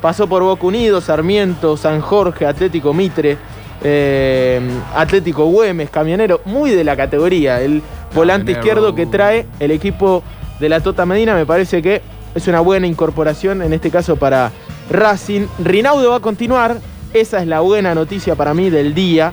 Pasó 0.00 0.28
por 0.28 0.42
Boca 0.42 0.66
Unidos, 0.66 1.04
Sarmiento, 1.04 1.76
San 1.76 2.00
Jorge, 2.00 2.46
Atlético 2.46 2.94
Mitre, 2.94 3.38
eh, 3.82 4.60
Atlético 4.94 5.46
Güemes, 5.46 5.90
Camionero, 5.90 6.40
muy 6.44 6.70
de 6.70 6.84
la 6.84 6.96
categoría. 6.96 7.60
El 7.60 7.82
volante 8.14 8.52
Camionero. 8.52 8.60
izquierdo 8.60 8.94
que 8.94 9.06
trae 9.06 9.46
el 9.58 9.70
equipo 9.70 10.22
de 10.60 10.68
la 10.68 10.80
Tota 10.80 11.04
Medina 11.04 11.34
me 11.34 11.44
parece 11.44 11.82
que 11.82 12.00
es 12.34 12.46
una 12.48 12.60
buena 12.60 12.86
incorporación, 12.86 13.62
en 13.62 13.72
este 13.72 13.90
caso 13.90 14.16
para 14.16 14.52
Racing. 14.90 15.46
Rinaudo 15.58 16.10
va 16.10 16.16
a 16.16 16.20
continuar, 16.20 16.78
esa 17.12 17.40
es 17.40 17.46
la 17.46 17.60
buena 17.60 17.94
noticia 17.94 18.34
para 18.34 18.54
mí 18.54 18.70
del 18.70 18.94
día 18.94 19.32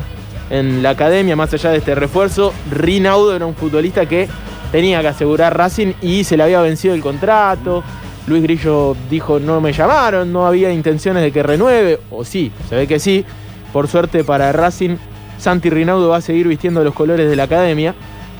en 0.50 0.82
la 0.82 0.92
academia, 0.92 1.36
más 1.36 1.54
allá 1.54 1.72
de 1.72 1.78
este 1.78 1.96
refuerzo. 1.96 2.54
Rinaudo 2.72 3.36
era 3.36 3.46
un 3.46 3.56
futbolista 3.56 4.06
que 4.08 4.28
tenía 4.74 5.02
que 5.02 5.08
asegurar 5.10 5.56
Racing 5.56 5.94
y 6.02 6.24
se 6.24 6.36
le 6.36 6.42
había 6.42 6.60
vencido 6.60 6.96
el 6.96 7.02
contrato. 7.02 7.84
Luis 8.26 8.42
Grillo 8.42 8.98
dijo 9.08 9.40
no 9.40 9.62
me 9.62 9.72
llamaron, 9.72 10.34
no 10.34 10.48
había 10.48 10.74
intenciones 10.74 11.22
de 11.22 11.32
que 11.32 11.44
renueve, 11.44 12.00
o 12.10 12.26
sí, 12.26 12.52
se 12.68 12.76
ve 12.76 12.88
que 12.88 12.98
sí. 12.98 13.24
Por 13.72 13.88
suerte 13.88 14.24
para 14.24 14.52
Racing, 14.52 14.96
Santi 15.38 15.70
Rinaudo 15.70 16.10
va 16.10 16.18
a 16.18 16.22
seguir 16.22 16.48
vistiendo 16.48 16.84
los 16.84 16.96
colores 16.96 17.30
de 17.30 17.36
la 17.36 17.44
academia, 17.44 17.94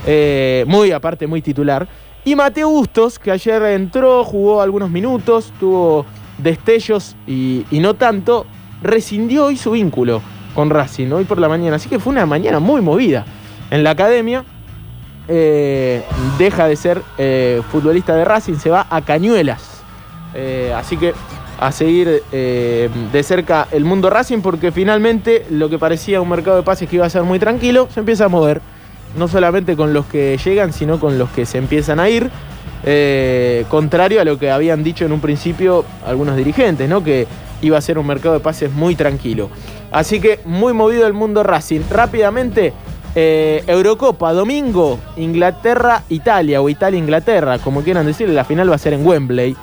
eh, 0.08 0.66
muy 0.68 0.92
aparte, 0.92 1.28
muy 1.28 1.44
titular. 1.44 1.88
Y 2.26 2.36
Mateo 2.36 2.68
Bustos, 2.68 3.20
que 3.20 3.30
ayer 3.30 3.62
entró, 3.66 4.24
jugó 4.24 4.64
algunos 4.64 4.90
minutos, 4.90 5.54
tuvo 5.60 6.04
destellos 6.40 7.16
y, 7.28 7.64
y 7.70 7.80
no 7.80 7.94
tanto, 7.94 8.48
rescindió 8.82 9.46
hoy 9.46 9.58
su 9.58 9.70
vínculo 9.70 10.20
con 10.56 10.72
Racing, 10.72 11.12
hoy 11.12 11.26
por 11.26 11.38
la 11.38 11.48
mañana. 11.48 11.76
Así 11.76 11.90
que 11.90 12.00
fue 12.00 12.12
una 12.12 12.26
mañana 12.26 12.60
muy 12.60 12.82
movida 12.82 13.24
en 13.70 13.84
la 13.84 13.92
academia. 13.92 14.46
Eh, 15.28 16.04
deja 16.38 16.68
de 16.68 16.76
ser 16.76 17.02
eh, 17.18 17.62
futbolista 17.72 18.16
de 18.16 18.26
Racing, 18.26 18.56
se 18.56 18.70
va 18.70 18.88
a 18.90 19.02
Cañuelas. 19.02 19.62
Eh, 20.34 20.74
así 20.76 20.98
que 20.98 21.14
a 21.60 21.72
seguir 21.72 22.24
de 22.32 23.24
cerca 23.24 23.68
el 23.72 23.86
mundo 23.86 24.10
Racing 24.10 24.42
porque 24.42 24.72
finalmente 24.72 25.46
lo 25.50 25.70
que 25.70 25.78
parecía 25.78 26.20
un 26.20 26.28
mercado 26.28 26.58
de 26.58 26.64
pases 26.64 26.90
que 26.90 26.98
iba 26.98 27.06
a 27.06 27.10
ser 27.10 27.24
muy 27.24 27.40
tranquilo 27.40 27.88
se 27.94 28.02
empieza 28.02 28.26
a 28.26 28.28
mover. 28.28 28.60
No 29.18 29.28
solamente 29.28 29.76
con 29.78 29.94
los 29.94 30.06
que 30.08 30.38
llegan, 30.44 30.74
sino 30.74 31.00
con 31.00 31.18
los 31.20 31.30
que 31.30 31.46
se 31.46 31.60
empiezan 31.60 32.00
a 32.00 32.10
ir. 32.10 32.30
Contrario 33.70 34.20
a 34.20 34.26
lo 34.26 34.38
que 34.40 34.52
habían 34.52 34.84
dicho 34.84 35.06
en 35.06 35.14
un 35.14 35.22
principio 35.22 35.86
algunos 36.06 36.36
dirigentes, 36.36 36.90
¿no? 36.90 37.04
Que 37.04 37.28
iba 37.62 37.78
a 37.78 37.82
ser 37.82 37.98
un 37.98 38.08
mercado 38.08 38.34
de 38.34 38.42
pases 38.42 38.72
muy 38.72 38.96
tranquilo. 38.96 39.50
Así 39.92 40.20
que 40.20 40.40
muy 40.44 40.74
movido 40.74 41.08
el 41.08 41.14
mundo 41.14 41.44
Racing. 41.44 41.82
Rápidamente, 41.90 42.74
eh, 43.16 43.64
Eurocopa, 43.68 44.34
domingo, 44.34 45.00
Inglaterra, 45.18 46.04
Italia 46.10 46.62
o 46.62 46.70
Italia, 46.70 46.98
Inglaterra, 46.98 47.60
como 47.60 47.82
quieran 47.84 48.06
decirle, 48.06 48.34
la 48.34 48.46
final 48.46 48.70
va 48.70 48.76
a 48.76 48.80
ser 48.80 48.94
en 48.94 49.06
Wembley. 49.06 49.56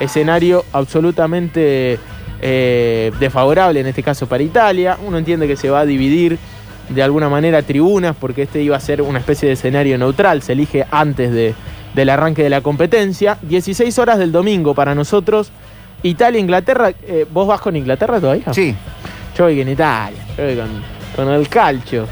Escenario 0.00 0.64
absolutamente 0.72 1.98
eh, 2.40 3.12
desfavorable 3.20 3.80
en 3.80 3.86
este 3.86 4.02
caso 4.02 4.26
para 4.26 4.42
Italia. 4.42 4.98
Uno 5.06 5.18
entiende 5.18 5.46
que 5.46 5.56
se 5.56 5.70
va 5.70 5.80
a 5.80 5.86
dividir 5.86 6.38
de 6.88 7.02
alguna 7.02 7.28
manera 7.28 7.62
tribunas 7.62 8.16
porque 8.18 8.42
este 8.42 8.62
iba 8.62 8.76
a 8.76 8.80
ser 8.80 9.02
una 9.02 9.18
especie 9.18 9.46
de 9.48 9.54
escenario 9.54 9.96
neutral, 9.98 10.42
se 10.42 10.52
elige 10.52 10.84
antes 10.90 11.32
de, 11.32 11.54
del 11.94 12.10
arranque 12.10 12.42
de 12.42 12.50
la 12.50 12.60
competencia. 12.60 13.38
16 13.42 13.98
horas 13.98 14.18
del 14.18 14.32
domingo 14.32 14.74
para 14.74 14.94
nosotros. 14.94 15.50
Italia, 16.02 16.40
Inglaterra. 16.40 16.92
eh, 17.06 17.26
¿Vos 17.30 17.46
vas 17.46 17.60
con 17.60 17.76
Inglaterra 17.76 18.20
todavía? 18.20 18.52
Sí. 18.52 18.74
Yo 19.36 19.44
voy 19.44 19.58
con 19.58 19.68
Italia, 19.68 20.18
yo 20.36 20.44
voy 20.44 20.56
con, 20.56 20.68
con 21.16 21.34
el 21.34 21.48
calcio. 21.48 22.06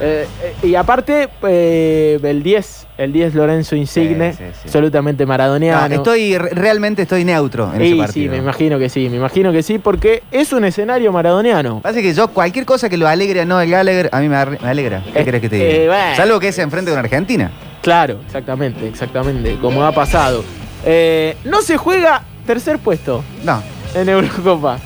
Eh, 0.00 0.26
eh, 0.62 0.66
y 0.68 0.74
aparte, 0.76 1.28
eh, 1.48 2.18
el 2.22 2.42
10, 2.42 2.86
el 2.98 3.12
10 3.12 3.34
Lorenzo 3.34 3.74
Insigne, 3.74 4.32
Sí, 4.32 4.38
sí, 4.38 4.44
sí. 4.52 4.60
absolutamente 4.66 5.26
maradoniano. 5.26 5.88
No, 5.88 5.94
estoy, 5.96 6.38
re- 6.38 6.50
realmente 6.50 7.02
estoy 7.02 7.24
neutro 7.24 7.72
en 7.74 7.80
ese 7.82 7.92
Sí, 7.92 7.98
partido. 7.98 8.24
sí, 8.24 8.28
me 8.28 8.36
imagino 8.36 8.78
que 8.78 8.88
sí, 8.88 9.08
me 9.08 9.16
imagino 9.16 9.50
que 9.52 9.62
sí, 9.62 9.78
porque 9.78 10.22
es 10.30 10.52
un 10.52 10.64
escenario 10.64 11.10
maradoniano. 11.12 11.80
Pasa 11.80 12.00
que 12.00 12.14
yo, 12.14 12.28
cualquier 12.28 12.64
cosa 12.64 12.88
que 12.88 12.96
lo 12.96 13.08
alegre 13.08 13.40
a 13.40 13.44
Noel 13.44 13.70
Gallagher, 13.70 14.08
a 14.12 14.20
mí 14.20 14.28
me, 14.28 14.36
alegra. 14.36 15.02
¿Qué 15.12 15.20
Eh, 15.20 15.24
querés 15.24 15.40
que 15.40 15.48
te 15.48 15.56
eh, 15.56 15.80
diga? 15.82 15.94
bueno. 15.96 16.16
Salvo 16.16 16.38
que 16.40 16.52
se 16.52 16.62
enfrente 16.62 16.90
con 16.92 17.00
Argentina. 17.00 17.50
Claro, 17.82 18.20
exactamente, 18.24 18.86
exactamente, 18.86 19.56
como 19.60 19.82
ha 19.84 19.92
pasado. 19.92 20.44
Eh, 20.84 21.36
no 21.44 21.60
se 21.62 21.76
juega 21.76 22.22
tercer 22.46 22.78
puesto 22.78 23.24
No. 23.44 23.62
en 23.94 24.08
Eurocopa. 24.08 24.78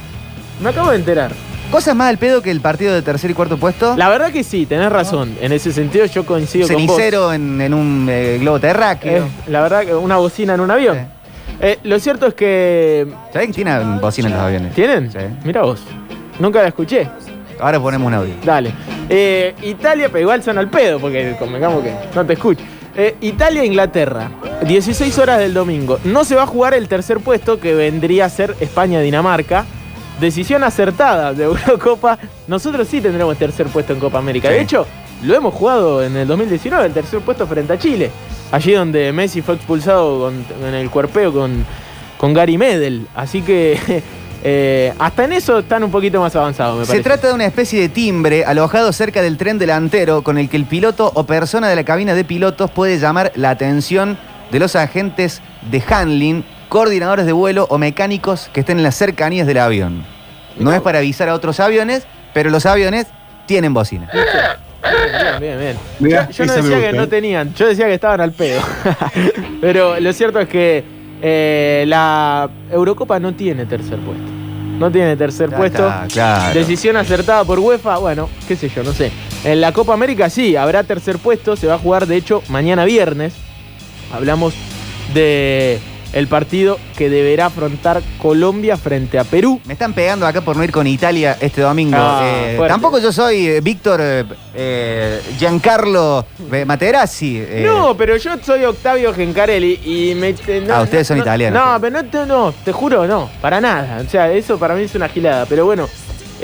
Me 0.63 0.71
acabo 0.71 0.91
de 0.91 0.97
enterar. 0.97 1.33
Cosas 1.73 1.97
más 1.97 2.11
al 2.11 2.19
pedo 2.19 2.43
que 2.43 2.51
el 2.51 2.61
partido 2.61 2.93
de 2.93 3.01
tercer 3.01 3.31
y 3.31 3.35
cuarto 3.35 3.57
puesto. 3.57 3.97
La 3.97 4.11
verdad 4.11 4.31
que 4.31 4.45
sí, 4.45 4.67
tenés 4.67 4.93
razón. 4.93 5.35
En 5.41 5.53
ese 5.53 5.73
sentido 5.73 6.05
yo 6.05 6.27
coincido 6.27 6.69
con 6.69 6.87
vos. 6.87 6.97
Cenicero 6.97 7.33
en, 7.33 7.59
en 7.63 7.73
un 7.73 8.07
eh, 8.11 8.37
globo 8.39 8.61
terráqueo. 8.61 9.25
Eh, 9.25 9.29
la 9.49 9.63
verdad 9.63 9.87
que 9.87 9.95
una 9.95 10.19
bocina 10.19 10.53
en 10.53 10.61
un 10.61 10.71
avión. 10.71 10.99
Sí. 10.99 11.55
Eh, 11.63 11.79
lo 11.85 11.99
cierto 11.99 12.27
es 12.27 12.35
que. 12.35 13.09
¿Sabés 13.33 13.49
que 13.49 13.55
tienen 13.55 14.01
bocina 14.03 14.29
en 14.29 14.35
los 14.35 14.43
aviones? 14.43 14.75
¿Tienen? 14.75 15.11
Sí. 15.11 15.19
Mira 15.45 15.63
vos. 15.63 15.81
Nunca 16.39 16.61
la 16.61 16.69
escuché. 16.69 17.09
Ahora 17.59 17.81
ponemos 17.81 18.07
un 18.07 18.15
audio. 18.15 18.35
Dale. 18.45 18.75
Eh, 19.09 19.55
Italia, 19.63 20.09
pero 20.09 20.21
igual 20.21 20.43
son 20.43 20.59
al 20.59 20.69
pedo, 20.69 20.99
porque 21.01 21.37
convengamos 21.39 21.83
que 21.83 21.95
no 22.15 22.27
te 22.27 22.35
escucho. 22.35 22.63
Eh, 22.95 23.17
Italia, 23.23 23.65
Inglaterra. 23.65 24.31
16 24.67 25.17
horas 25.19 25.39
del 25.39 25.55
domingo. 25.55 25.99
No 26.05 26.25
se 26.25 26.35
va 26.35 26.43
a 26.43 26.47
jugar 26.47 26.75
el 26.75 26.87
tercer 26.87 27.21
puesto, 27.21 27.59
que 27.59 27.75
vendría 27.75 28.27
a 28.27 28.29
ser 28.29 28.57
España-Dinamarca. 28.61 29.65
Decisión 30.21 30.63
acertada 30.65 31.33
de 31.33 31.45
Eurocopa. 31.45 32.19
Nosotros 32.47 32.87
sí 32.89 33.01
tendremos 33.01 33.37
tercer 33.37 33.67
puesto 33.67 33.93
en 33.93 34.01
Copa 34.01 34.19
América. 34.19 34.49
De 34.51 34.61
hecho, 34.61 34.87
lo 35.25 35.35
hemos 35.35 35.55
jugado 35.55 36.03
en 36.03 36.17
el 36.17 36.27
2019, 36.29 36.87
el 36.87 36.93
tercer 36.93 37.21
puesto 37.21 37.47
frente 37.47 37.73
a 37.73 37.79
Chile. 37.79 38.11
Allí 38.51 38.73
donde 38.73 39.13
Messi 39.13 39.41
fue 39.43 39.55
expulsado 39.55 40.21
con- 40.21 40.45
en 40.69 40.75
el 40.75 40.91
cuerpeo 40.91 41.33
con, 41.33 41.65
con 42.19 42.35
Gary 42.35 42.59
Medel. 42.59 43.07
Así 43.15 43.43
que 43.43 44.03
eh, 44.45 44.93
hasta 44.99 45.25
en 45.25 45.33
eso 45.33 45.61
están 45.61 45.83
un 45.85 45.91
poquito 45.91 46.21
más 46.21 46.37
avanzados, 46.37 46.79
me 46.81 46.85
Se 46.85 46.89
parece. 46.93 47.05
trata 47.05 47.29
de 47.29 47.35
una 47.35 47.47
especie 47.47 47.81
de 47.81 47.89
timbre 47.89 48.45
alojado 48.45 48.93
cerca 48.93 49.23
del 49.23 49.37
tren 49.39 49.59
delantero 49.59 50.23
con 50.23 50.39
el 50.39 50.49
que 50.49 50.57
el 50.57 50.67
piloto 50.67 51.11
o 51.15 51.25
persona 51.25 51.69
de 51.69 51.77
la 51.77 51.85
cabina 51.85 52.15
de 52.15 52.25
pilotos 52.25 52.71
puede 52.71 52.99
llamar 52.99 53.33
la 53.37 53.51
atención 53.51 54.19
de 54.51 54.59
los 54.59 54.77
agentes 54.77 55.41
de 55.71 55.83
handling, 55.89 56.45
coordinadores 56.73 57.27
de 57.27 57.33
vuelo 57.33 57.67
o 57.69 57.77
mecánicos 57.77 58.49
que 58.51 58.61
estén 58.61 58.79
en 58.79 58.83
las 58.83 58.95
cercanías 58.95 59.47
del 59.47 59.59
avión. 59.59 60.07
No 60.59 60.73
es 60.73 60.81
para 60.81 61.01
avisar 61.01 61.29
a 61.29 61.35
otros 61.35 61.61
aviones, 61.61 62.07
pero 62.33 62.49
los 62.49 62.65
aviones 62.65 63.09
tienen 63.45 63.75
bocina. 63.75 64.09
Bien, 64.11 65.39
bien, 65.39 65.59
bien. 65.59 65.77
Mirá, 66.01 66.31
yo 66.31 66.45
yo 66.45 66.47
no 66.47 66.55
decía 66.55 66.81
que 66.81 66.97
no 66.97 67.03
¿eh? 67.03 67.07
tenían, 67.09 67.55
yo 67.55 67.69
decía 67.69 67.85
que 67.89 67.93
estaban 67.93 68.23
al 68.23 68.33
pedo. 68.33 68.63
Pero 69.61 70.01
lo 70.01 70.13
cierto 70.15 70.41
es 70.41 70.49
que 70.49 70.83
eh, 71.21 71.85
la 71.87 72.49
Eurocopa 72.71 73.21
no 73.21 73.35
tiene 73.35 73.67
tercer 73.67 73.99
puesto. 73.99 74.25
No 74.79 74.91
tiene 74.91 75.15
tercer 75.15 75.51
Ya 75.51 75.57
puesto. 75.59 75.87
está, 75.87 76.07
claro. 76.11 76.59
Decisión 76.59 76.97
acertada 76.97 77.45
por 77.45 77.59
UEFA, 77.59 77.99
bueno, 77.99 78.31
qué 78.49 78.57
sé 78.57 78.71
yo, 78.71 78.83
no 78.83 78.93
sé. 78.95 79.13
En 79.45 79.61
la 79.61 79.73
Copa 79.73 79.93
América 79.93 80.31
sí, 80.31 80.57
habrá 80.57 80.85
tercer 80.85 81.19
puesto, 81.19 81.55
se 81.55 81.67
va 81.67 81.75
a 81.75 81.79
jugar 81.79 82.07
de 82.07 82.17
hecho 82.17 82.43
mañana 82.49 82.87
viernes. 82.87 83.35
Hablamos 84.11 84.55
de 85.13 85.79
el 86.13 86.29
partido 86.29 86.79
que 86.97 87.09
deberá 87.09 87.47
afrontar 87.47 88.03
Colombia 88.21 88.77
frente 88.77 89.19
a 89.19 89.25
Perú. 89.25 89.61
Me 89.65 89.73
están 89.73 89.93
pegando 89.95 90.27
acá 90.27 90.41
por 90.43 90.57
no 90.57 90.65
ir 90.65 90.71
con 90.73 90.87
Italia 90.87 91.37
este 91.41 91.63
domingo. 91.63 91.97
Ah, 91.99 92.21
Eh, 92.25 92.61
tampoco 92.69 92.99
yo 92.99 93.13
soy 93.13 93.47
eh, 93.49 93.61
Víctor 93.61 94.01
eh, 94.03 94.25
eh, 94.55 95.21
Giancarlo 95.39 96.27
Materazzi. 96.67 97.39
eh, 97.39 97.63
No, 97.67 97.97
pero 97.97 98.17
yo 98.17 98.33
soy 98.43 98.65
Octavio 98.65 99.13
Gencarelli 99.15 99.81
y 99.85 100.15
me. 100.15 100.33
no, 100.67 100.75
Ah, 100.75 100.83
ustedes 100.83 101.07
son 101.07 101.19
no, 101.19 101.23
italianos. 101.25 101.63
No, 101.65 101.81
pero 101.81 102.03
no 102.03 102.05
te, 102.09 102.27
no, 102.27 102.55
te 102.65 102.73
juro, 102.73 103.07
no, 103.07 103.31
para 103.41 103.61
nada. 103.61 104.03
O 104.07 104.11
sea, 104.11 104.31
eso 104.33 104.59
para 104.59 104.75
mí 104.75 104.83
es 104.83 104.95
una 104.95 105.09
gilada. 105.09 105.47
Pero 105.47 105.65
bueno, 105.65 105.89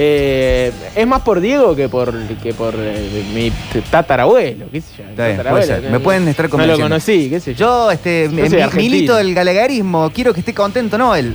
eh, 0.00 0.72
es 0.94 1.06
más 1.08 1.22
por 1.22 1.40
Diego 1.40 1.74
que 1.74 1.88
por, 1.88 2.14
que 2.42 2.54
por 2.54 2.72
eh, 2.78 3.24
mi 3.34 3.52
tatarabuelo, 3.90 4.66
qué 4.70 4.80
sé 4.80 4.88
yo. 4.98 5.04
Está 5.10 5.24
bien, 5.26 5.36
tatarabuelo, 5.38 5.66
puede 5.66 5.66
ser. 5.66 5.80
que- 5.82 5.90
Me 5.92 6.00
pueden 6.00 6.28
estar 6.28 6.44
No 6.44 6.48
lo 6.48 6.50
convenciendo. 6.52 6.84
conocí, 6.84 7.28
qué 7.30 7.40
sé 7.40 7.54
yo. 7.54 7.58
Yo, 7.86 7.90
este, 7.90 8.26
soy 8.26 8.34
mi- 8.34 8.42
argentino. 8.42 8.74
milito 8.76 9.16
del 9.16 9.34
galegarismo, 9.34 10.10
quiero 10.14 10.32
que 10.32 10.40
esté 10.40 10.54
contento 10.54 10.96
Noel. 10.96 11.34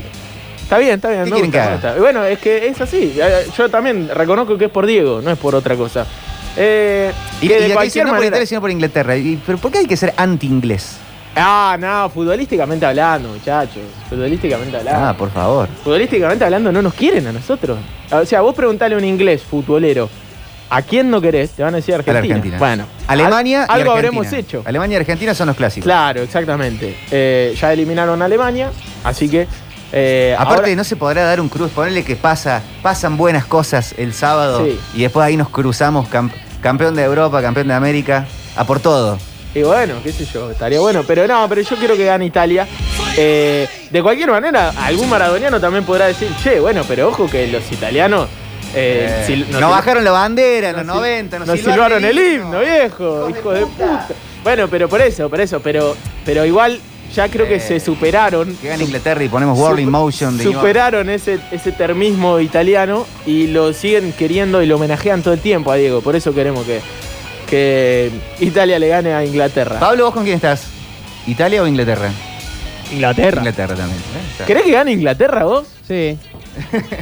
Está 0.61 0.77
bien, 0.77 0.93
está 0.95 1.09
bien. 1.09 1.25
¿Qué 1.25 1.29
me 1.29 1.35
quieren 1.35 1.51
gusta, 1.51 1.59
que 1.59 1.69
me 1.69 1.75
haga? 1.75 1.75
gusta. 1.75 1.97
Y 1.97 1.99
Bueno, 1.99 2.23
es 2.25 2.39
que 2.39 2.67
es 2.67 2.79
así. 2.81 3.13
Eh, 3.21 3.47
Yo 3.57 3.69
también 3.69 4.09
reconozco 4.13 4.57
que 4.57 4.65
es 4.65 4.71
por 4.71 4.85
Diego, 4.85 5.21
no 5.21 5.29
es 5.29 5.37
por 5.37 5.53
otra 5.55 5.75
cosa. 5.75 6.07
Eh, 6.55 7.11
Y, 7.41 7.47
que 7.49 7.53
y 7.55 7.57
de 7.57 7.57
acá 7.57 7.63
dice, 7.65 7.73
cualquier 7.73 8.05
no 8.05 8.09
por 8.11 8.17
manera. 8.19 8.35
Italia, 8.37 8.45
sino 8.47 8.61
por 8.61 8.71
Inglaterra. 8.71 9.17
Y- 9.17 9.39
¿Pero 9.45 9.57
por 9.57 9.71
qué 9.71 9.79
hay 9.79 9.85
que 9.87 9.97
ser 9.97 10.13
anti-inglés? 10.15 10.97
Ah, 11.35 11.77
no, 11.79 12.09
futbolísticamente 12.09 12.85
hablando, 12.85 13.29
muchachos. 13.29 13.81
Futbolísticamente 14.09 14.77
hablando. 14.77 15.05
Ah, 15.07 15.13
por 15.17 15.31
favor. 15.31 15.67
Futbolísticamente 15.83 16.43
hablando, 16.45 16.71
no 16.71 16.81
nos 16.81 16.93
quieren 16.93 17.25
a 17.27 17.31
nosotros. 17.31 17.79
O 18.11 18.25
sea, 18.25 18.41
vos 18.41 18.53
preguntale 18.53 18.93
a 18.93 18.97
un 18.99 19.03
inglés 19.03 19.41
futbolero, 19.41 20.09
¿a 20.69 20.81
quién 20.83 21.09
no 21.09 21.19
querés? 21.21 21.51
Te 21.51 21.63
van 21.63 21.73
a 21.73 21.77
decir 21.77 21.95
A 21.95 21.97
la 21.97 22.01
Argentina. 22.01 22.35
Argentina. 22.35 22.59
Bueno, 22.59 22.85
Alemania 23.07 23.63
al- 23.63 23.79
y 23.79 23.81
algo 23.81 23.93
Argentina. 23.93 24.19
habremos 24.21 24.33
hecho. 24.33 24.61
Alemania 24.65 24.97
y 24.97 24.99
Argentina 24.99 25.33
son 25.33 25.47
los 25.47 25.55
clásicos. 25.55 25.85
Claro, 25.85 26.21
exactamente. 26.21 26.95
Eh, 27.09 27.55
ya 27.59 27.73
eliminaron 27.73 28.21
a 28.21 28.25
Alemania, 28.25 28.69
así 29.03 29.27
que. 29.27 29.47
eh, 29.91 30.35
Aparte, 30.37 30.61
ahora- 30.61 30.75
no 30.75 30.83
se 30.83 30.95
podrá 30.95 31.23
dar 31.23 31.41
un 31.41 31.49
cruz, 31.49 31.71
ponerle 31.71 32.03
que 32.03 32.15
pasa, 32.15 32.61
pasan 32.83 33.17
buenas 33.17 33.45
cosas 33.45 33.95
el 33.97 34.13
sábado 34.13 34.63
Sí. 34.65 34.79
y 34.95 35.01
después 35.01 35.25
ahí 35.25 35.37
nos 35.37 35.49
cruzamos 35.49 36.07
cam- 36.09 36.31
campeón 36.61 36.95
de 36.95 37.03
Europa, 37.03 37.41
campeón 37.41 37.67
de 37.67 37.73
América, 37.75 38.25
a 38.55 38.63
por 38.65 38.79
todo. 38.79 39.17
Y 39.55 39.61
bueno, 39.61 39.95
qué 40.03 40.11
sé 40.11 40.25
yo, 40.25 40.49
estaría 40.51 40.79
bueno. 40.79 41.03
Pero 41.05 41.27
no, 41.27 41.47
pero 41.47 41.61
yo 41.61 41.75
quiero 41.77 41.95
que 41.95 42.05
gane 42.05 42.25
Italia. 42.25 42.67
Eh, 43.17 43.67
de 43.91 44.01
cualquier 44.01 44.31
manera, 44.31 44.73
algún 44.83 45.09
maradoniano 45.09 45.59
también 45.59 45.83
podrá 45.85 46.07
decir, 46.07 46.27
che, 46.43 46.59
bueno, 46.59 46.83
pero 46.87 47.09
ojo 47.09 47.27
que 47.29 47.47
los 47.47 47.71
italianos. 47.71 48.27
eh, 48.75 49.07
Eh, 49.07 49.25
sil- 49.29 49.47
no, 49.49 49.69
bajaron 49.69 50.03
la 50.03 50.09
bandera 50.11 50.69
en 50.71 50.77
los 50.77 50.85
nos 50.87 50.95
sil- 50.95 50.99
90, 50.99 51.39
nos, 51.39 51.47
nos 51.49 51.59
silbaron 51.59 52.03
el 52.03 52.17
himno, 52.17 52.59
viejo, 52.61 53.29
hijo 53.29 53.51
de 53.51 53.61
puta. 53.67 54.07
Bueno, 54.43 54.67
pero 54.67 54.89
por 54.89 54.99
eso, 55.01 55.29
por 55.29 55.39
eso, 55.39 55.59
pero, 55.59 55.95
pero 56.25 56.43
igual 56.43 56.79
ya 57.13 57.29
creo 57.29 57.47
que 57.47 57.57
Eh, 57.57 57.59
se 57.59 57.79
superaron. 57.79 58.55
Que 58.59 58.69
gane 58.69 58.83
Inglaterra 58.85 59.23
y 59.23 59.29
ponemos 59.29 59.59
World 59.59 59.79
in 59.81 59.91
Motion 59.91 60.35
de 60.39 60.43
Superaron 60.45 61.11
ese, 61.11 61.37
ese 61.51 61.71
termismo 61.71 62.39
italiano 62.39 63.05
y 63.27 63.45
lo 63.47 63.71
siguen 63.73 64.11
queriendo 64.17 64.63
y 64.63 64.65
lo 64.65 64.77
homenajean 64.77 65.21
todo 65.21 65.35
el 65.35 65.39
tiempo 65.39 65.71
a 65.71 65.75
Diego. 65.75 66.01
Por 66.01 66.15
eso 66.15 66.33
queremos 66.33 66.65
que, 66.65 66.81
que 67.43 68.11
Italia 68.39 68.79
le 68.79 68.87
gane 68.87 69.13
a 69.13 69.23
Inglaterra. 69.25 69.79
Pablo, 69.79 70.05
¿vos 70.05 70.13
con 70.13 70.23
quién 70.23 70.35
estás? 70.35 70.65
¿Italia 71.27 71.61
o 71.63 71.67
Inglaterra? 71.67 72.09
Inglaterra. 72.91 73.37
Inglaterra 73.39 73.75
también. 73.75 73.99
¿eh? 73.99 74.27
Está. 74.31 74.45
¿Querés 74.45 74.63
que 74.63 74.71
gane 74.71 74.91
Inglaterra 74.91 75.43
vos? 75.45 75.67
Sí. 75.87 76.17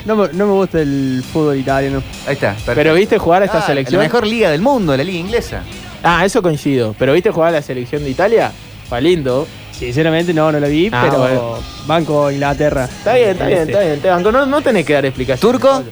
No 0.06 0.16
me, 0.16 0.30
no 0.34 0.46
me 0.48 0.54
gusta 0.54 0.80
el 0.80 1.24
fútbol 1.34 1.58
italiano. 1.58 2.02
Ahí 2.26 2.34
está. 2.36 2.52
perfecto. 2.52 2.74
Pero 2.76 2.94
viste 2.94 3.18
jugar 3.18 3.42
a 3.42 3.46
esta 3.46 3.58
Ah, 3.60 3.66
selección. 3.68 3.98
La 4.00 4.04
mejor 4.08 4.26
liga 4.26 4.50
del 4.50 4.62
mundo, 4.62 4.96
la 4.96 5.04
liga 5.04 5.20
inglesa. 5.20 5.64
Ah, 6.04 6.24
eso 6.26 6.42
coincido. 6.42 6.96
Pero 6.98 7.14
viste 7.14 7.32
jugar 7.32 7.50
a 7.50 7.52
la 7.54 7.62
selección 7.62 8.04
de 8.04 8.10
Italia. 8.10 8.52
Fue 8.88 9.02
lindo. 9.02 9.46
Sinceramente 9.72 10.34
no, 10.34 10.52
no 10.52 10.60
la 10.60 10.68
vi, 10.68 10.90
Ah, 10.92 11.02
pero 11.04 11.18
bueno. 11.20 11.58
banco 11.88 12.32
Inglaterra. 12.32 12.86
Está 12.86 13.14
bien, 13.16 13.30
está 13.32 13.48
bien, 13.48 13.60
está 13.62 13.80
bien. 13.82 14.00
Te 14.00 14.10
banco. 14.10 14.32
No, 14.32 14.46
no 14.46 14.62
tenés 14.62 14.86
que 14.86 14.94
dar 14.94 15.06
explicaciones. 15.06 15.42
¿Turco? 15.42 15.84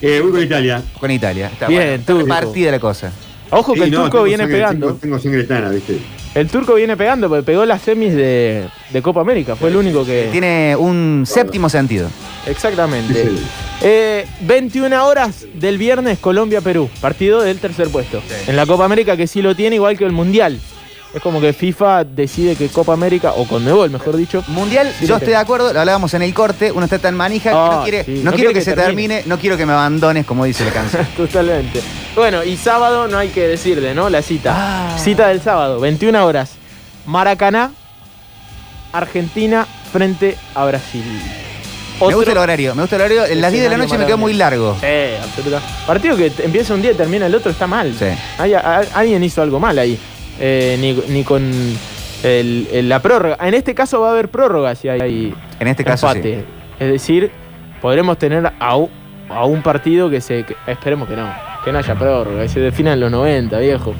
Eh, 0.00 0.20
voy 0.22 0.30
con 0.32 0.42
Italia. 0.42 0.82
Con 1.00 1.10
Italia. 1.10 1.46
Está 1.52 1.66
Bien, 1.68 1.82
bueno. 1.88 2.04
Turco. 2.06 2.22
repartida 2.22 2.70
la 2.70 2.78
cosa. 2.78 3.10
Ojo 3.50 3.74
que 3.74 3.80
Sí, 3.80 3.84
el 3.86 3.90
no, 3.92 4.02
turco 4.02 4.22
viene 4.24 4.44
sangre- 4.44 4.56
pegando. 4.56 4.86
Tengo, 4.88 4.98
tengo 5.00 5.18
sangre 5.18 5.44
tana, 5.44 5.70
¿viste? 5.70 5.98
El 6.34 6.48
turco 6.48 6.74
viene 6.74 6.96
pegando 6.96 7.28
porque 7.28 7.44
pegó 7.44 7.64
las 7.64 7.80
semis 7.80 8.14
de, 8.14 8.64
de 8.92 9.02
Copa 9.02 9.20
América. 9.22 9.56
Fue 9.56 9.70
el 9.70 9.76
único 9.76 10.04
que. 10.04 10.28
Tiene 10.32 10.76
un 10.76 11.24
séptimo 11.26 11.68
sentido. 11.70 12.08
Exactamente. 12.46 13.24
Sí. 13.24 13.38
Eh, 13.82 14.26
21 14.40 15.06
horas 15.06 15.46
del 15.54 15.78
viernes 15.78 16.18
Colombia-Perú. 16.18 16.90
Partido 17.00 17.40
del 17.42 17.58
tercer 17.58 17.88
puesto. 17.88 18.20
En 18.46 18.56
la 18.56 18.66
Copa 18.66 18.84
América 18.84 19.16
que 19.16 19.26
sí 19.26 19.40
lo 19.42 19.54
tiene, 19.54 19.76
igual 19.76 19.96
que 19.96 20.04
el 20.04 20.12
Mundial. 20.12 20.58
Es 21.16 21.22
como 21.22 21.40
que 21.40 21.54
FIFA 21.54 22.04
decide 22.04 22.56
que 22.56 22.68
Copa 22.68 22.92
América, 22.92 23.32
o 23.36 23.46
Conmebol, 23.48 23.88
mejor 23.88 24.18
dicho. 24.18 24.44
Mundial, 24.48 24.92
Sí, 24.98 25.06
yo 25.06 25.14
estoy 25.16 25.30
de 25.30 25.36
acuerdo, 25.36 25.72
lo 25.72 25.80
hablábamos 25.80 26.12
en 26.12 26.20
el 26.20 26.34
corte, 26.34 26.70
uno 26.70 26.84
está 26.84 26.98
tan 26.98 27.14
manija 27.16 27.50
que 27.52 27.56
Ah, 27.56 27.70
no 27.78 27.82
quiere, 27.84 28.04
sí, 28.04 28.10
no 28.10 28.16
no 28.16 28.22
quiero 28.32 28.36
quiero 28.36 28.48
que, 28.50 28.54
que 28.58 28.64
se 28.66 28.74
termine. 28.74 29.14
termine, 29.14 29.22
no 29.26 29.38
quiero 29.38 29.56
que 29.56 29.64
me 29.64 29.72
abandones, 29.72 30.26
como 30.26 30.44
dice 30.44 30.66
la 30.66 30.72
canción. 30.72 31.06
Totalmente. 31.16 31.80
Bueno, 32.14 32.44
y 32.44 32.58
sábado 32.58 33.08
no 33.08 33.16
hay 33.16 33.30
que 33.30 33.48
decirle, 33.48 33.94
¿no? 33.94 34.10
La 34.10 34.20
cita. 34.20 34.52
Ah. 34.54 34.98
Cita 34.98 35.28
del 35.28 35.40
sábado, 35.40 35.80
21 35.80 36.22
horas. 36.26 36.50
Maracaná, 37.06 37.70
Argentina 38.92 39.66
frente 39.90 40.36
a 40.54 40.66
Brasil. 40.66 41.02
Me 41.98 42.14
gusta 42.14 42.32
el 42.32 42.36
horario, 42.38 42.74
me 42.74 42.82
gusta 42.82 42.96
el 42.96 43.00
horario. 43.02 43.24
En 43.24 43.40
las 43.40 43.50
10 43.52 43.64
de 43.64 43.70
la 43.70 43.78
noche 43.78 43.96
me 43.96 44.04
quedó 44.04 44.18
muy 44.18 44.34
largo. 44.34 44.76
Sí, 44.82 44.86
absoluta. 45.22 45.62
Partido 45.86 46.14
que 46.14 46.30
empieza 46.44 46.74
un 46.74 46.82
día 46.82 46.90
y 46.90 46.94
termina 46.94 47.24
el 47.24 47.34
otro 47.34 47.50
está 47.50 47.66
mal. 47.66 47.94
Sí. 47.98 48.04
Hay- 48.36 48.52
a- 48.52 48.82
alguien 48.92 49.24
hizo 49.24 49.40
algo 49.40 49.58
mal 49.58 49.78
ahí. 49.78 49.98
Eh, 50.40 50.76
ni, 50.80 50.92
ni 51.14 51.24
con 51.24 51.42
el- 52.22 52.68
el- 52.72 52.88
la 52.88 53.00
prórroga. 53.00 53.38
En 53.46 53.54
este 53.54 53.74
caso 53.74 54.00
va 54.00 54.08
a 54.08 54.12
haber 54.12 54.28
prórroga 54.28 54.74
si 54.74 54.88
hay 54.88 55.34
En 55.60 55.68
este 55.68 55.84
caso 55.84 56.08
sí. 56.10 56.16
empate. 56.18 56.44
Es 56.78 56.88
decir, 56.92 57.30
podremos 57.80 58.18
tener 58.18 58.52
a, 58.58 58.76
u- 58.76 58.90
a 59.30 59.44
un 59.46 59.62
partido 59.62 60.10
que 60.10 60.20
se. 60.20 60.44
que- 60.44 60.56
esperemos 60.66 61.08
que 61.08 61.16
no. 61.16 61.28
Que 61.64 61.72
no 61.72 61.78
haya 61.78 61.94
prórroga. 61.94 62.42
Que 62.42 62.48
se 62.48 62.60
defina 62.60 62.92
en 62.92 63.00
los 63.00 63.10
90, 63.10 63.58
viejo. 63.58 63.94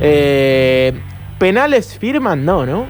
Eh, 0.00 1.00
¿Penales 1.38 1.96
firman? 1.98 2.44
No, 2.44 2.66
¿no? 2.66 2.86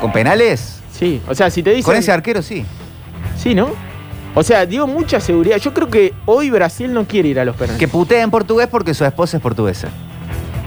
¿Con 0.00 0.12
penales? 0.12 0.80
Sí. 0.92 1.20
O 1.28 1.34
sea, 1.34 1.50
si 1.50 1.62
te 1.62 1.70
dicen. 1.70 1.84
Con 1.84 1.96
ese 1.96 2.12
arquero 2.12 2.42
sí. 2.42 2.64
Sí, 3.36 3.54
¿no? 3.54 3.68
O 4.34 4.42
sea, 4.42 4.66
dio 4.66 4.86
mucha 4.86 5.20
seguridad. 5.20 5.58
Yo 5.58 5.72
creo 5.74 5.88
que 5.88 6.12
hoy 6.26 6.50
Brasil 6.50 6.92
no 6.92 7.04
quiere 7.04 7.28
ir 7.28 7.38
a 7.40 7.44
los 7.44 7.54
penales. 7.56 7.78
Que 7.78 7.86
putea 7.88 8.22
en 8.22 8.30
portugués 8.30 8.66
porque 8.70 8.94
su 8.94 9.04
esposa 9.04 9.36
es 9.36 9.42
portuguesa. 9.42 9.88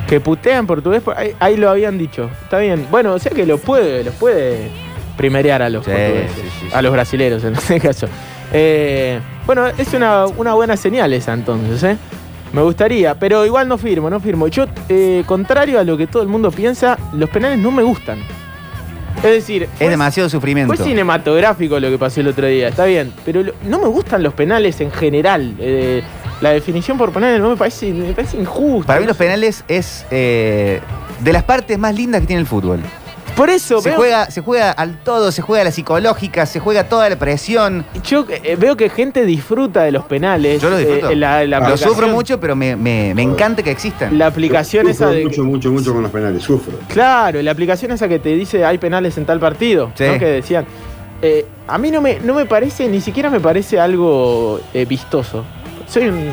Que 0.07 0.19
putea 0.21 0.57
en 0.57 0.67
portugués, 0.67 1.01
por- 1.01 1.17
ahí, 1.17 1.33
ahí 1.39 1.57
lo 1.57 1.69
habían 1.69 1.97
dicho. 1.97 2.29
Está 2.43 2.59
bien. 2.59 2.87
Bueno, 2.89 3.13
o 3.13 3.19
sea 3.19 3.31
que 3.33 3.45
los 3.45 3.59
puede, 3.59 4.03
los 4.05 4.13
puede 4.15 4.69
primerear 5.17 5.61
a 5.61 5.69
los 5.69 5.83
Sí, 5.85 5.91
portugueses. 5.91 6.31
sí, 6.35 6.41
sí, 6.41 6.49
sí. 6.61 6.67
A 6.73 6.81
los 6.81 6.91
brasileros, 6.93 7.43
en 7.43 7.53
este 7.55 7.79
caso. 7.79 8.07
Eh, 8.53 9.19
bueno, 9.45 9.67
es 9.67 9.93
una, 9.93 10.25
una 10.27 10.53
buena 10.53 10.77
señal 10.77 11.11
esa 11.13 11.33
entonces, 11.33 11.83
¿eh? 11.83 11.97
Me 12.53 12.61
gustaría, 12.61 13.15
pero 13.15 13.45
igual 13.45 13.67
no 13.67 13.77
firmo, 13.77 14.09
no 14.09 14.21
firmo. 14.21 14.47
Yo, 14.47 14.65
eh, 14.87 15.23
contrario 15.25 15.79
a 15.79 15.83
lo 15.83 15.97
que 15.97 16.07
todo 16.07 16.23
el 16.23 16.29
mundo 16.29 16.49
piensa, 16.51 16.97
los 17.11 17.29
penales 17.29 17.59
no 17.59 17.71
me 17.71 17.83
gustan. 17.83 18.19
Es 19.17 19.23
decir, 19.31 19.63
Es 19.63 19.69
fue- 19.79 19.89
demasiado 19.89 20.29
sufrimiento. 20.29 20.73
fue 20.73 20.81
cinematográfico 20.85 21.77
lo 21.79 21.89
que 21.89 21.97
pasó 21.97 22.21
el 22.21 22.27
otro 22.29 22.45
día, 22.47 22.69
está 22.69 22.85
bien. 22.85 23.11
Pero 23.25 23.43
lo- 23.43 23.53
no 23.65 23.79
me 23.79 23.87
gustan 23.87 24.23
los 24.23 24.33
penales 24.33 24.79
en 24.79 24.91
general. 24.91 25.55
Eh, 25.59 26.03
la 26.41 26.51
definición 26.51 26.97
por 26.97 27.11
penales 27.11 27.39
no 27.41 27.49
me 27.49 27.55
parece, 27.57 27.91
me 27.93 28.13
parece 28.13 28.37
injusta. 28.37 28.87
Para 28.87 28.99
mí 28.99 29.05
los 29.07 29.17
penales 29.17 29.63
es 29.67 30.05
eh, 30.11 30.79
de 31.21 31.33
las 31.33 31.43
partes 31.43 31.77
más 31.79 31.95
lindas 31.95 32.21
que 32.21 32.27
tiene 32.27 32.41
el 32.41 32.47
fútbol. 32.47 32.79
Por 33.35 33.51
eso 33.51 33.81
Se 33.81 33.89
veo, 33.89 33.97
juega, 33.99 34.31
se 34.31 34.41
juega 34.41 34.71
al 34.71 34.97
todo, 35.03 35.31
se 35.31 35.43
juega 35.43 35.61
a 35.61 35.65
la 35.65 35.71
psicológica, 35.71 36.47
se 36.47 36.59
juega 36.59 36.85
toda 36.89 37.07
la 37.07 37.17
presión. 37.17 37.85
yo 38.03 38.25
eh, 38.29 38.55
veo 38.59 38.75
que 38.75 38.89
gente 38.89 39.25
disfruta 39.25 39.83
de 39.83 39.91
los 39.91 40.05
penales. 40.05 40.59
Yo 40.59 40.71
lo 40.71 40.77
disfruto. 40.77 41.11
Eh, 41.11 41.15
la, 41.15 41.45
la 41.45 41.59
Lo 41.69 41.77
sufro 41.77 42.07
mucho, 42.07 42.39
pero 42.39 42.55
me, 42.55 42.75
me- 42.75 43.13
me 43.13 43.21
encanta 43.21 43.61
que 43.61 43.69
existan. 43.69 44.17
La 44.17 44.25
aplicación 44.25 44.87
esa 44.87 45.05
Sufro 45.05 45.11
de. 45.19 45.23
mucho, 45.25 45.43
mucho, 45.43 45.71
mucho 45.71 45.93
con 45.93 46.01
los 46.01 46.11
penales, 46.11 46.41
sufro. 46.41 46.79
Claro, 46.87 47.39
la 47.43 47.51
aplicación 47.51 47.91
esa 47.91 48.07
que 48.07 48.17
te 48.17 48.29
dice 48.29 48.65
hay 48.65 48.79
penales 48.79 49.15
en 49.19 49.25
tal 49.25 49.39
partido, 49.39 49.91
Sí. 49.95 50.05
¿no? 50.07 50.17
Que 50.17 50.25
decían. 50.25 50.65
Eh, 51.21 51.45
a 51.67 51.77
mí 51.79 51.89
no 51.91 51.99
me, 52.01 52.19
no 52.19 52.33
me 52.35 52.45
parece, 52.45 52.87
ni 52.87 53.01
siquiera 53.01 53.29
me 53.31 53.39
parece 53.39 53.79
algo 53.79 54.59
eh, 54.73 54.85
vistoso. 54.85 55.43
Soy 55.87 56.07
un 56.07 56.31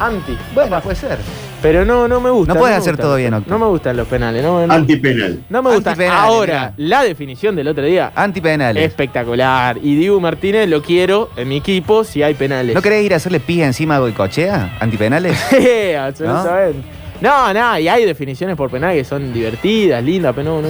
anti. 0.00 0.36
Bueno, 0.54 0.80
puede 0.80 0.96
ser. 0.96 1.18
Pero 1.62 1.84
no, 1.84 2.06
no 2.06 2.20
me 2.20 2.30
gusta. 2.30 2.52
No 2.54 2.60
puedes 2.60 2.76
me 2.76 2.80
hacer 2.80 2.96
todo 2.96 3.16
bien. 3.16 3.32
Octo. 3.34 3.50
No 3.50 3.58
me 3.58 3.66
gustan 3.66 3.96
los 3.96 4.06
penales. 4.06 4.42
No, 4.42 4.66
no, 4.66 4.72
Antipenal. 4.72 5.40
no 5.48 5.62
me 5.62 5.70
gustan. 5.74 5.92
Antipenales, 5.94 6.22
Ahora, 6.22 6.72
la 6.76 7.02
definición 7.02 7.56
del 7.56 7.68
otro 7.68 7.84
día, 7.84 8.12
Antipenales. 8.14 8.84
espectacular. 8.84 9.78
Y 9.82 9.96
Dibu 9.96 10.20
Martínez 10.20 10.68
lo 10.68 10.82
quiero 10.82 11.30
en 11.36 11.48
mi 11.48 11.56
equipo 11.56 12.04
si 12.04 12.22
hay 12.22 12.34
penales. 12.34 12.74
¿No 12.74 12.82
querés 12.82 13.04
ir 13.04 13.14
a 13.14 13.16
hacerle 13.16 13.40
pija 13.40 13.64
encima 13.64 13.96
a 13.96 13.98
Goicochea? 14.00 14.76
¿Antipenales? 14.80 15.36
Absolutamente. 15.98 16.82
No, 17.20 17.52
no, 17.54 17.78
y 17.78 17.88
hay 17.88 18.04
definiciones 18.04 18.56
por 18.56 18.70
penal 18.70 18.94
que 18.94 19.02
son 19.02 19.32
divertidas, 19.32 20.04
lindas, 20.04 20.34
pero 20.36 20.60
no, 20.60 20.60
no, 20.60 20.68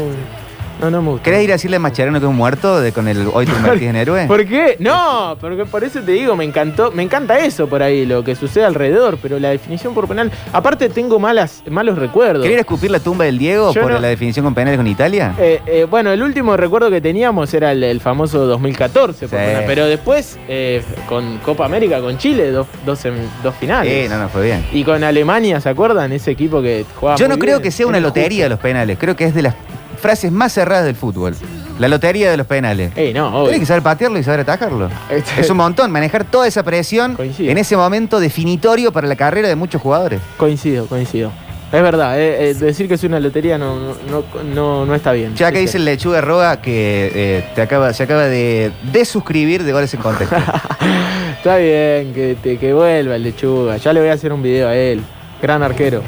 no, 0.81 0.91
no 0.91 1.03
me 1.03 1.11
gusta. 1.11 1.25
¿Querés 1.25 1.43
ir 1.45 1.51
a 1.51 1.55
decirle 1.55 1.77
a 1.77 1.81
Macharano 1.81 2.19
que 2.21 2.27
es 2.27 2.31
un 2.31 2.37
muerto 2.37 2.81
de, 2.81 2.93
con 2.93 3.09
el 3.09 3.27
hoy 3.33 3.47
te 3.47 3.53
convertís 3.53 3.89
en 3.89 3.97
héroe? 3.97 4.25
¿Por 4.29 4.45
qué? 4.47 4.77
No, 4.79 5.37
porque 5.41 5.65
por 5.65 5.85
eso 5.85 6.01
te 6.01 6.13
digo, 6.13 6.37
me 6.37 6.45
encantó, 6.45 6.91
me 6.93 7.03
encanta 7.03 7.39
eso 7.39 7.67
por 7.69 7.83
ahí, 7.83 8.05
lo 8.07 8.23
que 8.25 8.35
sucede 8.37 8.65
alrededor, 8.65 9.19
pero 9.23 9.39
la 9.39 9.51
definición 9.51 9.95
por 9.95 10.07
penal, 10.09 10.31
aparte 10.53 10.89
tengo 10.89 11.19
malas, 11.19 11.63
malos 11.71 11.99
recuerdos. 11.99 12.43
¿Querés 12.43 12.55
ir 12.55 12.59
a 12.59 12.61
escupir 12.61 12.91
la 12.91 13.01
tumba 13.01 13.25
del 13.25 13.39
Diego 13.39 13.73
Yo 13.73 13.83
por 13.83 13.93
no- 13.93 13.99
la 14.01 14.09
definición 14.09 14.45
con 14.45 14.55
penales 14.55 14.77
con 14.79 14.87
Italia? 14.87 15.35
Eh, 15.39 15.61
eh, 15.67 15.87
bueno, 15.89 16.11
el 16.13 16.23
último 16.23 16.57
recuerdo 16.57 16.91
que 16.91 17.01
teníamos 17.01 17.53
era 17.55 17.73
el, 17.73 17.83
el 17.83 18.01
famoso 18.01 18.47
2014, 18.47 19.29
por 19.29 19.39
Sí. 19.39 19.45
penal, 19.47 19.65
pero 19.67 19.87
después 19.87 20.39
eh, 20.49 20.83
con 21.09 21.39
Copa 21.39 21.65
América, 21.65 22.01
con 22.01 22.19
Chile, 22.19 22.51
dos, 22.51 22.67
dos, 22.85 23.01
dos 23.43 23.55
finales. 23.57 24.05
Sí, 24.05 24.09
no, 24.09 24.19
no, 24.19 24.29
fue 24.29 24.45
bien. 24.45 24.65
Y 24.73 24.85
con 24.85 25.03
Alemania, 25.03 25.61
¿se 25.61 25.69
acuerdan? 25.69 26.13
Ese 26.13 26.31
equipo 26.33 26.61
que 26.63 26.85
jugaba 26.97 27.17
Yo 27.19 27.27
muy 27.27 27.37
no 27.37 27.39
creo 27.41 27.57
bien. 27.57 27.63
que 27.63 27.71
sea 27.71 27.87
una 27.87 28.01
lotería 28.01 28.49
los 28.49 28.59
penales, 28.59 28.99
creo 29.01 29.17
que 29.17 29.25
es 29.25 29.35
de 29.35 29.43
las 29.43 29.55
frases 29.97 30.31
más 30.33 30.53
cerradas 30.53 30.85
del 30.85 30.97
fútbol. 30.97 31.35
La 31.79 31.89
lotería 31.89 32.31
de 32.31 32.37
los 32.39 32.47
penales. 32.47 32.93
Ey, 32.97 33.13
no, 33.13 33.29
obvio. 33.29 33.43
Tienes 33.51 33.61
que 33.61 33.67
saber 33.67 33.83
patearlo 33.83 34.19
y 34.19 34.23
saber 34.23 34.41
atajarlo. 34.41 34.89
Este- 35.11 35.41
Es 35.43 35.51
un 35.51 35.59
montón, 35.59 35.91
manejar 35.91 36.25
toda 36.25 36.47
esa 36.47 36.63
presión 36.63 37.15
Coincido. 37.17 37.51
en 37.51 37.59
ese 37.59 37.77
momento 37.77 38.19
definitorio 38.21 38.93
para 38.93 39.07
la 39.07 39.17
carrera 39.17 39.49
de 39.49 39.57
muchos 39.57 39.83
jugadores. 39.83 40.21
Coincido, 40.39 40.87
coincido. 40.87 41.31
Es 41.73 41.83
verdad, 41.83 42.19
eh, 42.19 42.51
eh, 42.51 42.55
decir 42.55 42.87
que 42.87 42.95
es 42.95 43.03
una 43.03 43.19
lotería 43.19 43.59
no, 43.59 43.75
no, 43.77 43.95
no, 44.09 44.25
no- 44.55 44.87
no 44.87 44.95
está 44.95 45.11
bien. 45.13 45.35
Ya 45.35 45.51
que 45.51 45.57
Sí, 45.59 45.63
dice 45.63 45.73
sí. 45.73 45.79
el 45.79 45.85
lechuga 45.85 46.21
roga 46.21 46.63
que 46.63 47.11
eh, 47.13 47.45
te 47.57 47.61
acaba, 47.63 47.93
se 47.93 48.05
acaba 48.05 48.23
de 48.25 48.71
desuscribir 48.93 49.65
de 49.65 49.73
goles 49.73 49.93
en 49.93 50.01
contexto. 50.01 50.37
Está 51.37 51.57
bien, 51.59 52.13
que, 52.15 52.37
te- 52.43 52.57
que 52.59 52.73
vuelva 52.73 53.17
el 53.17 53.23
lechuga. 53.25 53.77
Ya 53.79 53.93
le 53.93 54.01
voy 54.01 54.09
a 54.09 54.13
hacer 54.15 54.33
un 54.33 54.43
video 54.43 54.69
a 54.69 54.75
él. 54.77 55.03
Gran 55.43 55.63
arquero. 55.63 56.03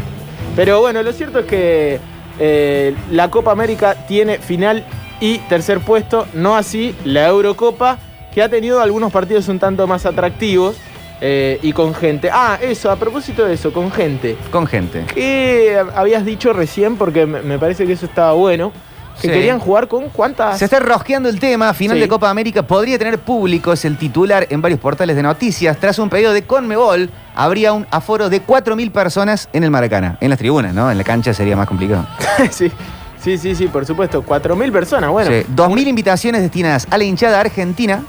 Pero 0.56 0.80
bueno, 0.80 1.02
lo 1.02 1.12
cierto 1.12 1.40
es 1.40 1.46
que 1.46 1.98
eh, 2.38 2.94
la 3.10 3.30
Copa 3.30 3.52
América 3.52 3.94
tiene 4.06 4.38
final 4.38 4.84
y 5.20 5.38
tercer 5.38 5.80
puesto, 5.80 6.26
no 6.34 6.56
así 6.56 6.94
la 7.04 7.26
Eurocopa, 7.28 7.98
que 8.32 8.42
ha 8.42 8.48
tenido 8.48 8.80
algunos 8.80 9.12
partidos 9.12 9.48
un 9.48 9.58
tanto 9.58 9.86
más 9.86 10.06
atractivos 10.06 10.76
eh, 11.20 11.58
y 11.62 11.72
con 11.72 11.94
gente. 11.94 12.30
Ah, 12.32 12.58
eso, 12.60 12.90
a 12.90 12.96
propósito 12.96 13.44
de 13.44 13.54
eso, 13.54 13.72
con 13.72 13.90
gente. 13.90 14.36
con 14.50 14.66
gente. 14.66 15.04
¿Qué 15.12 15.76
habías 15.94 16.24
dicho 16.24 16.52
recién? 16.52 16.96
Porque 16.96 17.26
me 17.26 17.42
me 17.42 17.58
parece 17.58 17.86
que 17.86 17.94
eso 17.94 18.06
estaba 18.06 18.32
bueno. 18.32 18.72
Que 19.20 19.28
Sí. 19.28 19.34
querían 19.34 19.58
jugar 19.58 19.88
con 19.88 20.08
cuántas. 20.10 20.58
Se 20.58 20.64
está 20.64 20.78
rosqueando 20.78 21.28
el 21.28 21.40
tema, 21.40 21.74
final 21.74 21.96
Sí. 21.96 22.02
de 22.02 22.08
Copa 22.08 22.30
América 22.30 22.62
podría 22.62 22.98
tener 22.98 23.18
público, 23.18 23.72
es 23.72 23.84
el 23.84 23.96
titular 23.98 24.46
en 24.50 24.62
varios 24.62 24.78
portales 24.80 25.16
de 25.16 25.22
noticias. 25.22 25.76
Tras 25.78 25.98
un 25.98 26.08
pedido 26.08 26.32
de 26.32 26.42
Conmebol, 26.42 27.10
habría 27.34 27.72
un 27.72 27.86
aforo 27.90 28.28
de 28.30 28.40
4.000 28.42 28.90
personas 28.92 29.48
en 29.52 29.64
el 29.64 29.70
Maracaná. 29.70 30.18
En 30.20 30.30
las 30.30 30.38
tribunas, 30.38 30.72
¿no? 30.72 30.90
En 30.90 30.96
la 30.98 31.04
cancha 31.04 31.34
sería 31.34 31.56
más 31.56 31.66
complicado. 31.66 32.06
sí, 32.50 32.70
sí, 33.20 33.36
sí, 33.38 33.54
sí, 33.54 33.66
por 33.66 33.84
supuesto. 33.86 34.22
4.000 34.22 34.70
personas, 34.70 35.10
bueno. 35.10 35.30
Sí, 35.30 35.44
2.000 35.54 35.88
invitaciones 35.88 36.40
destinadas 36.42 36.86
a 36.90 36.96
la 36.96 37.04
hinchada 37.04 37.40
argentina 37.40 38.02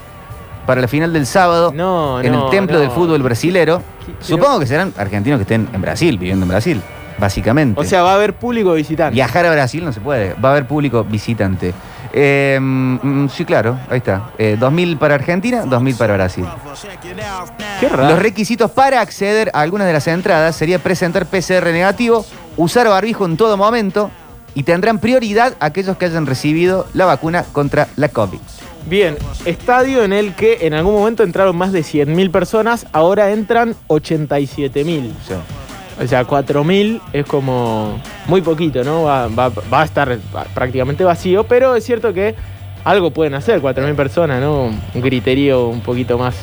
para 0.67 0.81
la 0.81 0.87
final 0.87 1.11
del 1.11 1.25
sábado 1.25 1.71
No, 1.73 2.21
en 2.21 2.31
no, 2.31 2.45
el 2.45 2.51
templo 2.51 2.75
no. 2.75 2.81
del 2.81 2.91
fútbol 2.91 3.23
brasilero. 3.23 3.81
Supongo 4.19 4.59
que 4.59 4.67
serán 4.67 4.93
argentinos 4.97 5.37
que 5.39 5.43
estén 5.43 5.67
en 5.73 5.81
Brasil, 5.81 6.17
viviendo 6.19 6.43
en 6.45 6.49
Brasil, 6.49 6.81
básicamente. 7.19 7.79
O 7.79 7.83
sea, 7.83 8.03
va 8.03 8.11
a 8.11 8.15
haber 8.15 8.33
público 8.33 8.73
visitante. 8.73 9.13
Viajar 9.13 9.45
a 9.45 9.51
Brasil 9.51 9.83
no 9.83 9.91
se 9.91 10.01
puede, 10.01 10.33
va 10.33 10.49
a 10.49 10.51
haber 10.53 10.67
público 10.67 11.03
visitante. 11.03 11.73
Eh, 12.11 12.57
mm, 12.59 13.27
sí, 13.29 13.45
claro, 13.45 13.77
ahí 13.89 13.97
está. 13.97 14.31
Eh, 14.37 14.57
2.000 14.59 14.97
para 14.97 15.15
Argentina, 15.15 15.63
2.000 15.65 15.97
para 15.97 16.13
Brasil. 16.15 16.45
Qué 17.79 17.89
raro. 17.89 18.09
Los 18.09 18.19
requisitos 18.19 18.71
para 18.71 19.01
acceder 19.01 19.51
a 19.53 19.61
algunas 19.61 19.87
de 19.87 19.93
las 19.93 20.07
entradas 20.07 20.55
sería 20.55 20.79
presentar 20.79 21.25
PCR 21.25 21.71
negativo, 21.71 22.25
usar 22.57 22.87
barbijo 22.87 23.25
en 23.25 23.37
todo 23.37 23.57
momento 23.57 24.09
y 24.55 24.63
tendrán 24.63 24.99
prioridad 24.99 25.53
aquellos 25.59 25.97
que 25.97 26.05
hayan 26.05 26.25
recibido 26.25 26.87
la 26.93 27.05
vacuna 27.05 27.43
contra 27.51 27.87
la 27.95 28.09
COVID. 28.09 28.39
Bien, 28.87 29.17
estadio 29.45 30.03
en 30.03 30.13
el 30.13 30.33
que 30.33 30.59
en 30.61 30.73
algún 30.73 30.93
momento 30.93 31.23
entraron 31.23 31.55
más 31.55 31.71
de 31.71 31.81
100.000 31.81 32.31
personas, 32.31 32.87
ahora 32.91 33.31
entran 33.31 33.75
87.000. 33.87 35.11
O 35.11 35.27
sea, 35.27 35.37
O 36.01 36.07
sea, 36.07 36.23
4.000 36.25 37.01
es 37.11 37.25
como 37.25 37.99
muy 38.27 38.41
poquito, 38.41 38.83
¿no? 38.83 39.03
Va, 39.03 39.27
va- 39.27 39.51
va 39.71 39.81
a 39.81 39.85
estar 39.85 40.17
prácticamente 40.53 41.03
vacío, 41.03 41.43
pero 41.43 41.75
es 41.75 41.83
cierto 41.83 42.13
que 42.13 42.35
algo 42.85 43.11
pueden 43.11 43.33
hacer, 43.33 43.59
4.000 43.61 43.95
personas, 43.95 44.39
¿no? 44.41 44.65
Un 44.93 45.01
griterío 45.01 45.67
un 45.67 45.81
poquito 45.81 46.17
más, 46.17 46.35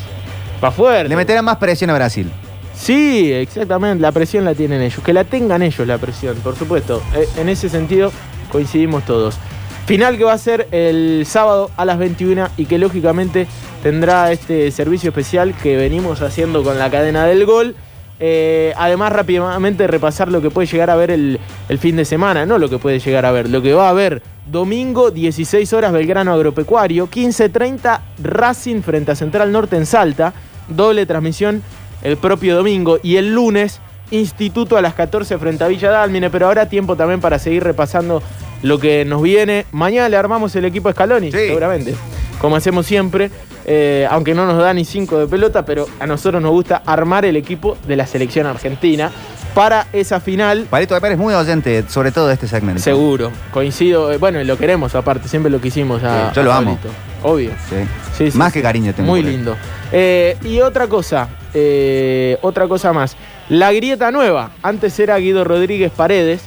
más 0.60 0.74
fuerte. 0.74 1.08
le 1.08 1.16
meterán 1.16 1.44
más 1.44 1.56
presión 1.56 1.88
a 1.90 1.94
Brasil. 1.94 2.30
Sí, 2.74 3.32
exactamente, 3.32 4.02
la 4.02 4.12
presión 4.12 4.44
la 4.44 4.54
tienen 4.54 4.82
ellos, 4.82 5.00
que 5.02 5.14
la 5.14 5.24
tengan 5.24 5.62
ellos 5.62 5.86
la 5.86 5.96
presión, 5.96 6.36
por 6.44 6.54
supuesto. 6.56 7.02
Eh, 7.14 7.26
En 7.38 7.48
ese 7.48 7.70
sentido 7.70 8.12
coincidimos 8.52 9.04
todos. 9.06 9.38
Final 9.86 10.18
que 10.18 10.24
va 10.24 10.34
a 10.34 10.38
ser 10.38 10.68
el 10.72 11.24
sábado 11.26 11.70
a 11.76 11.84
las 11.86 11.96
21 11.96 12.48
y 12.58 12.66
que 12.66 12.76
lógicamente 12.76 13.46
tendrá 13.82 14.30
este 14.32 14.70
servicio 14.72 15.08
especial 15.08 15.54
que 15.62 15.76
venimos 15.76 16.20
haciendo 16.20 16.62
con 16.62 16.78
la 16.78 16.90
cadena 16.90 17.24
del 17.24 17.46
gol. 17.46 17.74
Eh, 18.18 18.72
además, 18.76 19.12
rápidamente 19.12 19.86
repasar 19.86 20.28
lo 20.28 20.40
que 20.40 20.50
puede 20.50 20.66
llegar 20.66 20.88
a 20.90 20.96
ver 20.96 21.10
el, 21.10 21.38
el 21.68 21.78
fin 21.78 21.96
de 21.96 22.04
semana, 22.04 22.46
no 22.46 22.58
lo 22.58 22.68
que 22.70 22.78
puede 22.78 22.98
llegar 22.98 23.26
a 23.26 23.30
ver, 23.32 23.48
lo 23.50 23.60
que 23.60 23.74
va 23.74 23.90
a 23.90 23.92
ver 23.92 24.22
domingo, 24.46 25.10
16 25.10 25.72
horas, 25.72 25.92
Belgrano 25.92 26.32
Agropecuario, 26.32 27.08
15.30 27.10 28.00
Racing 28.22 28.80
frente 28.82 29.10
a 29.10 29.14
Central 29.16 29.50
Norte 29.52 29.76
en 29.76 29.84
Salta, 29.86 30.32
doble 30.68 31.04
transmisión 31.04 31.62
el 32.02 32.16
propio 32.16 32.56
domingo 32.56 32.98
y 33.02 33.16
el 33.16 33.34
lunes 33.34 33.80
Instituto 34.12 34.76
a 34.76 34.80
las 34.82 34.94
14 34.94 35.36
frente 35.36 35.64
a 35.64 35.66
Villa 35.66 35.90
Dálmine, 35.90 36.30
pero 36.30 36.46
ahora 36.46 36.68
tiempo 36.68 36.94
también 36.94 37.20
para 37.20 37.40
seguir 37.40 37.64
repasando 37.64 38.22
lo 38.62 38.78
que 38.78 39.04
nos 39.04 39.20
viene. 39.20 39.66
Mañana 39.72 40.08
le 40.08 40.16
armamos 40.16 40.54
el 40.54 40.64
equipo 40.64 40.92
Scaloni, 40.92 41.32
Sí. 41.32 41.38
seguramente, 41.38 41.92
como 42.40 42.54
hacemos 42.54 42.86
siempre, 42.86 43.32
eh, 43.68 44.06
aunque 44.08 44.32
no 44.32 44.46
nos 44.46 44.58
da 44.58 44.72
ni 44.72 44.84
5 44.84 45.18
de 45.18 45.26
pelota, 45.26 45.64
pero 45.64 45.86
a 45.98 46.06
nosotros 46.06 46.40
nos 46.40 46.52
gusta 46.52 46.82
armar 46.86 47.24
el 47.24 47.36
equipo 47.36 47.76
de 47.86 47.96
la 47.96 48.06
selección 48.06 48.46
argentina 48.46 49.10
para 49.54 49.88
esa 49.92 50.20
final. 50.20 50.66
Palito 50.70 50.94
de 50.94 51.00
Pérez 51.00 51.18
muy 51.18 51.34
oyente, 51.34 51.84
sobre 51.88 52.12
todo 52.12 52.28
de 52.28 52.34
este 52.34 52.46
segmento. 52.46 52.80
Seguro, 52.80 53.32
coincido, 53.52 54.12
eh, 54.12 54.18
bueno, 54.18 54.40
y 54.40 54.44
lo 54.44 54.56
queremos 54.56 54.94
aparte, 54.94 55.28
siempre 55.28 55.50
lo 55.50 55.60
quisimos 55.60 56.02
a, 56.04 56.28
Sí, 56.28 56.36
yo 56.36 56.42
lo 56.44 56.52
a 56.52 56.58
amo. 56.58 56.78
Obvio. 57.22 57.50
Sí. 57.68 57.76
Sí, 58.16 58.30
sí, 58.30 58.38
Más 58.38 58.52
sí. 58.52 58.58
que 58.58 58.62
cariño 58.62 58.94
tengo. 58.94 59.10
Muy 59.10 59.22
lindo. 59.22 59.56
Eh, 59.90 60.36
y 60.44 60.60
otra 60.60 60.86
cosa, 60.86 61.28
eh, 61.54 62.38
otra 62.42 62.68
cosa 62.68 62.92
más. 62.92 63.16
La 63.48 63.72
grieta 63.72 64.10
nueva. 64.10 64.50
Antes 64.62 64.98
era 65.00 65.16
Guido 65.18 65.42
Rodríguez 65.42 65.90
Paredes. 65.90 66.42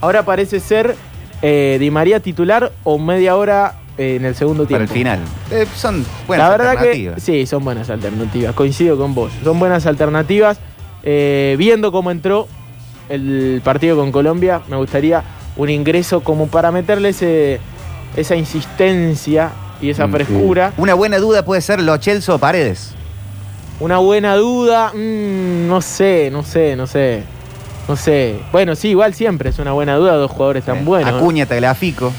Ahora 0.00 0.24
parece 0.24 0.60
ser 0.60 0.96
eh, 1.42 1.76
Di 1.80 1.90
María 1.90 2.20
titular 2.20 2.72
o 2.84 2.98
media 2.98 3.36
hora 3.36 3.74
en 3.98 4.24
el 4.24 4.34
segundo 4.34 4.64
Para 4.64 4.86
tiempo. 4.86 4.92
el 4.92 4.98
final. 4.98 5.18
Eh, 5.50 5.66
son 5.76 6.04
buenas 6.26 6.46
La 6.46 6.50
verdad 6.56 6.72
que 6.72 6.78
alternativas. 6.78 7.22
sí, 7.22 7.46
son 7.46 7.64
buenas 7.64 7.90
alternativas. 7.90 8.54
Coincido 8.54 8.96
con 8.96 9.14
vos. 9.14 9.32
Son 9.44 9.58
buenas 9.58 9.84
alternativas. 9.86 10.58
Eh, 11.02 11.56
viendo 11.58 11.90
cómo 11.92 12.10
entró 12.10 12.46
el 13.08 13.60
partido 13.64 13.96
con 13.96 14.12
Colombia, 14.12 14.60
me 14.68 14.76
gustaría 14.76 15.22
un 15.56 15.70
ingreso 15.70 16.20
como 16.20 16.46
para 16.46 16.70
meterle 16.70 17.08
ese, 17.10 17.58
esa 18.16 18.36
insistencia 18.36 19.50
y 19.80 19.90
esa 19.90 20.06
Mm, 20.06 20.12
frescura. 20.12 20.72
Una 20.76 20.94
buena 20.94 21.18
duda 21.18 21.44
puede 21.44 21.60
ser 21.60 21.80
Lo 21.80 21.96
Celso 21.98 22.34
o 22.36 22.38
Paredes. 22.38 22.92
Una 23.80 23.98
buena 23.98 24.34
duda, 24.36 24.92
mm, 24.92 25.66
no 25.68 25.80
sé, 25.80 26.30
no 26.32 26.42
sé, 26.44 26.76
no 26.76 26.86
sé. 26.86 27.22
No 27.88 27.96
sé. 27.96 28.36
Bueno, 28.52 28.74
sí, 28.76 28.88
igual 28.88 29.14
siempre 29.14 29.48
es 29.50 29.58
una 29.58 29.72
buena 29.72 29.94
duda, 29.96 30.14
dos 30.16 30.30
jugadores 30.30 30.64
tan 30.64 30.78
Eh, 30.78 30.82
buenos. 30.84 31.14
Acuña, 31.14 31.46
Tagliafico. 31.46 32.12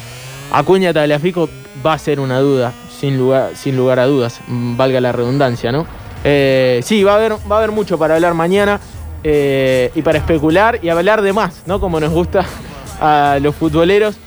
Acuña 0.51 0.91
Tagliafico 0.93 1.47
va 1.85 1.93
a 1.93 1.99
ser 1.99 2.19
una 2.19 2.39
duda, 2.39 2.73
sin 2.99 3.17
lugar, 3.17 3.51
sin 3.55 3.77
lugar 3.77 3.99
a 3.99 4.05
dudas, 4.05 4.41
mm, 4.47 4.77
valga 4.77 5.01
la 5.01 5.11
redundancia, 5.11 5.71
¿no? 5.71 5.85
Eh, 6.23 6.81
sí, 6.83 7.03
va 7.03 7.13
a, 7.13 7.15
haber, 7.15 7.33
va 7.33 7.55
a 7.55 7.57
haber 7.59 7.71
mucho 7.71 7.97
para 7.97 8.15
hablar 8.15 8.33
mañana 8.33 8.79
eh, 9.23 9.91
y 9.95 10.01
para 10.01 10.17
especular 10.17 10.79
y 10.81 10.89
hablar 10.89 11.21
de 11.21 11.33
más, 11.33 11.63
¿no? 11.65 11.79
Como 11.79 11.99
nos 11.99 12.11
gusta 12.11 12.45
a 13.01 13.37
los 13.41 13.55
futboleros 13.55 14.17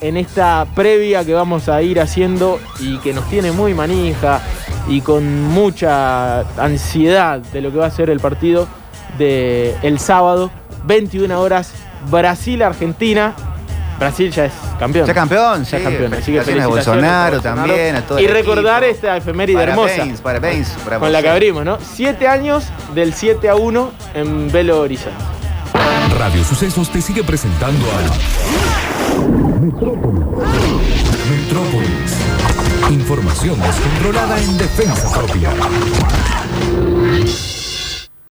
en 0.00 0.16
esta 0.16 0.66
previa 0.74 1.24
que 1.24 1.34
vamos 1.34 1.68
a 1.68 1.82
ir 1.82 2.00
haciendo 2.00 2.60
y 2.80 2.98
que 2.98 3.12
nos 3.12 3.28
tiene 3.28 3.50
muy 3.52 3.74
manija 3.74 4.40
y 4.88 5.00
con 5.00 5.42
mucha 5.48 6.40
ansiedad 6.62 7.40
de 7.40 7.60
lo 7.60 7.72
que 7.72 7.78
va 7.78 7.86
a 7.86 7.90
ser 7.90 8.10
el 8.10 8.20
partido 8.20 8.68
del 9.18 9.74
el 9.82 9.98
sábado, 9.98 10.50
21 10.84 11.40
horas, 11.40 11.72
Brasil-Argentina. 12.10 13.34
Brasil 13.98 14.30
ya 14.30 14.44
es 14.44 14.52
campeón. 14.78 15.06
Ya 15.06 15.14
campeón, 15.14 15.64
sí. 15.64 15.72
Ya 15.72 15.82
campeón. 15.82 16.14
Así 16.14 16.32
que 16.32 16.40
Felicitaciones 16.42 16.64
a 16.64 16.68
felicitaciones 16.68 17.02
Bolsonaro 17.10 17.40
también, 17.40 17.96
a 17.96 18.02
todo 18.02 18.20
Y 18.20 18.24
el 18.26 18.32
recordar 18.32 18.84
equipo. 18.84 18.94
esta 18.96 19.16
efeméride 19.16 19.62
hermosa. 19.62 19.94
Parabéns, 19.96 20.20
parabéns 20.20 20.68
para 20.84 20.98
Con 21.00 21.12
la 21.12 21.20
que 21.22 21.28
abrimos, 21.28 21.64
¿no? 21.64 21.78
Siete 21.94 22.28
años 22.28 22.64
del 22.94 23.12
7 23.14 23.48
a 23.48 23.56
1 23.56 23.90
en 24.14 24.52
Belo 24.52 24.80
Horizonte. 24.80 25.16
Radio 26.16 26.44
Sucesos 26.44 26.90
te 26.90 27.00
sigue 27.02 27.24
presentando 27.24 27.86
a 27.90 29.58
Metrópolis. 29.60 30.24
Metrópolis. 31.30 32.16
Información 32.90 33.60
descontrolada 33.60 34.40
en 34.40 34.58
defensa 34.58 35.12
propia. 35.12 35.50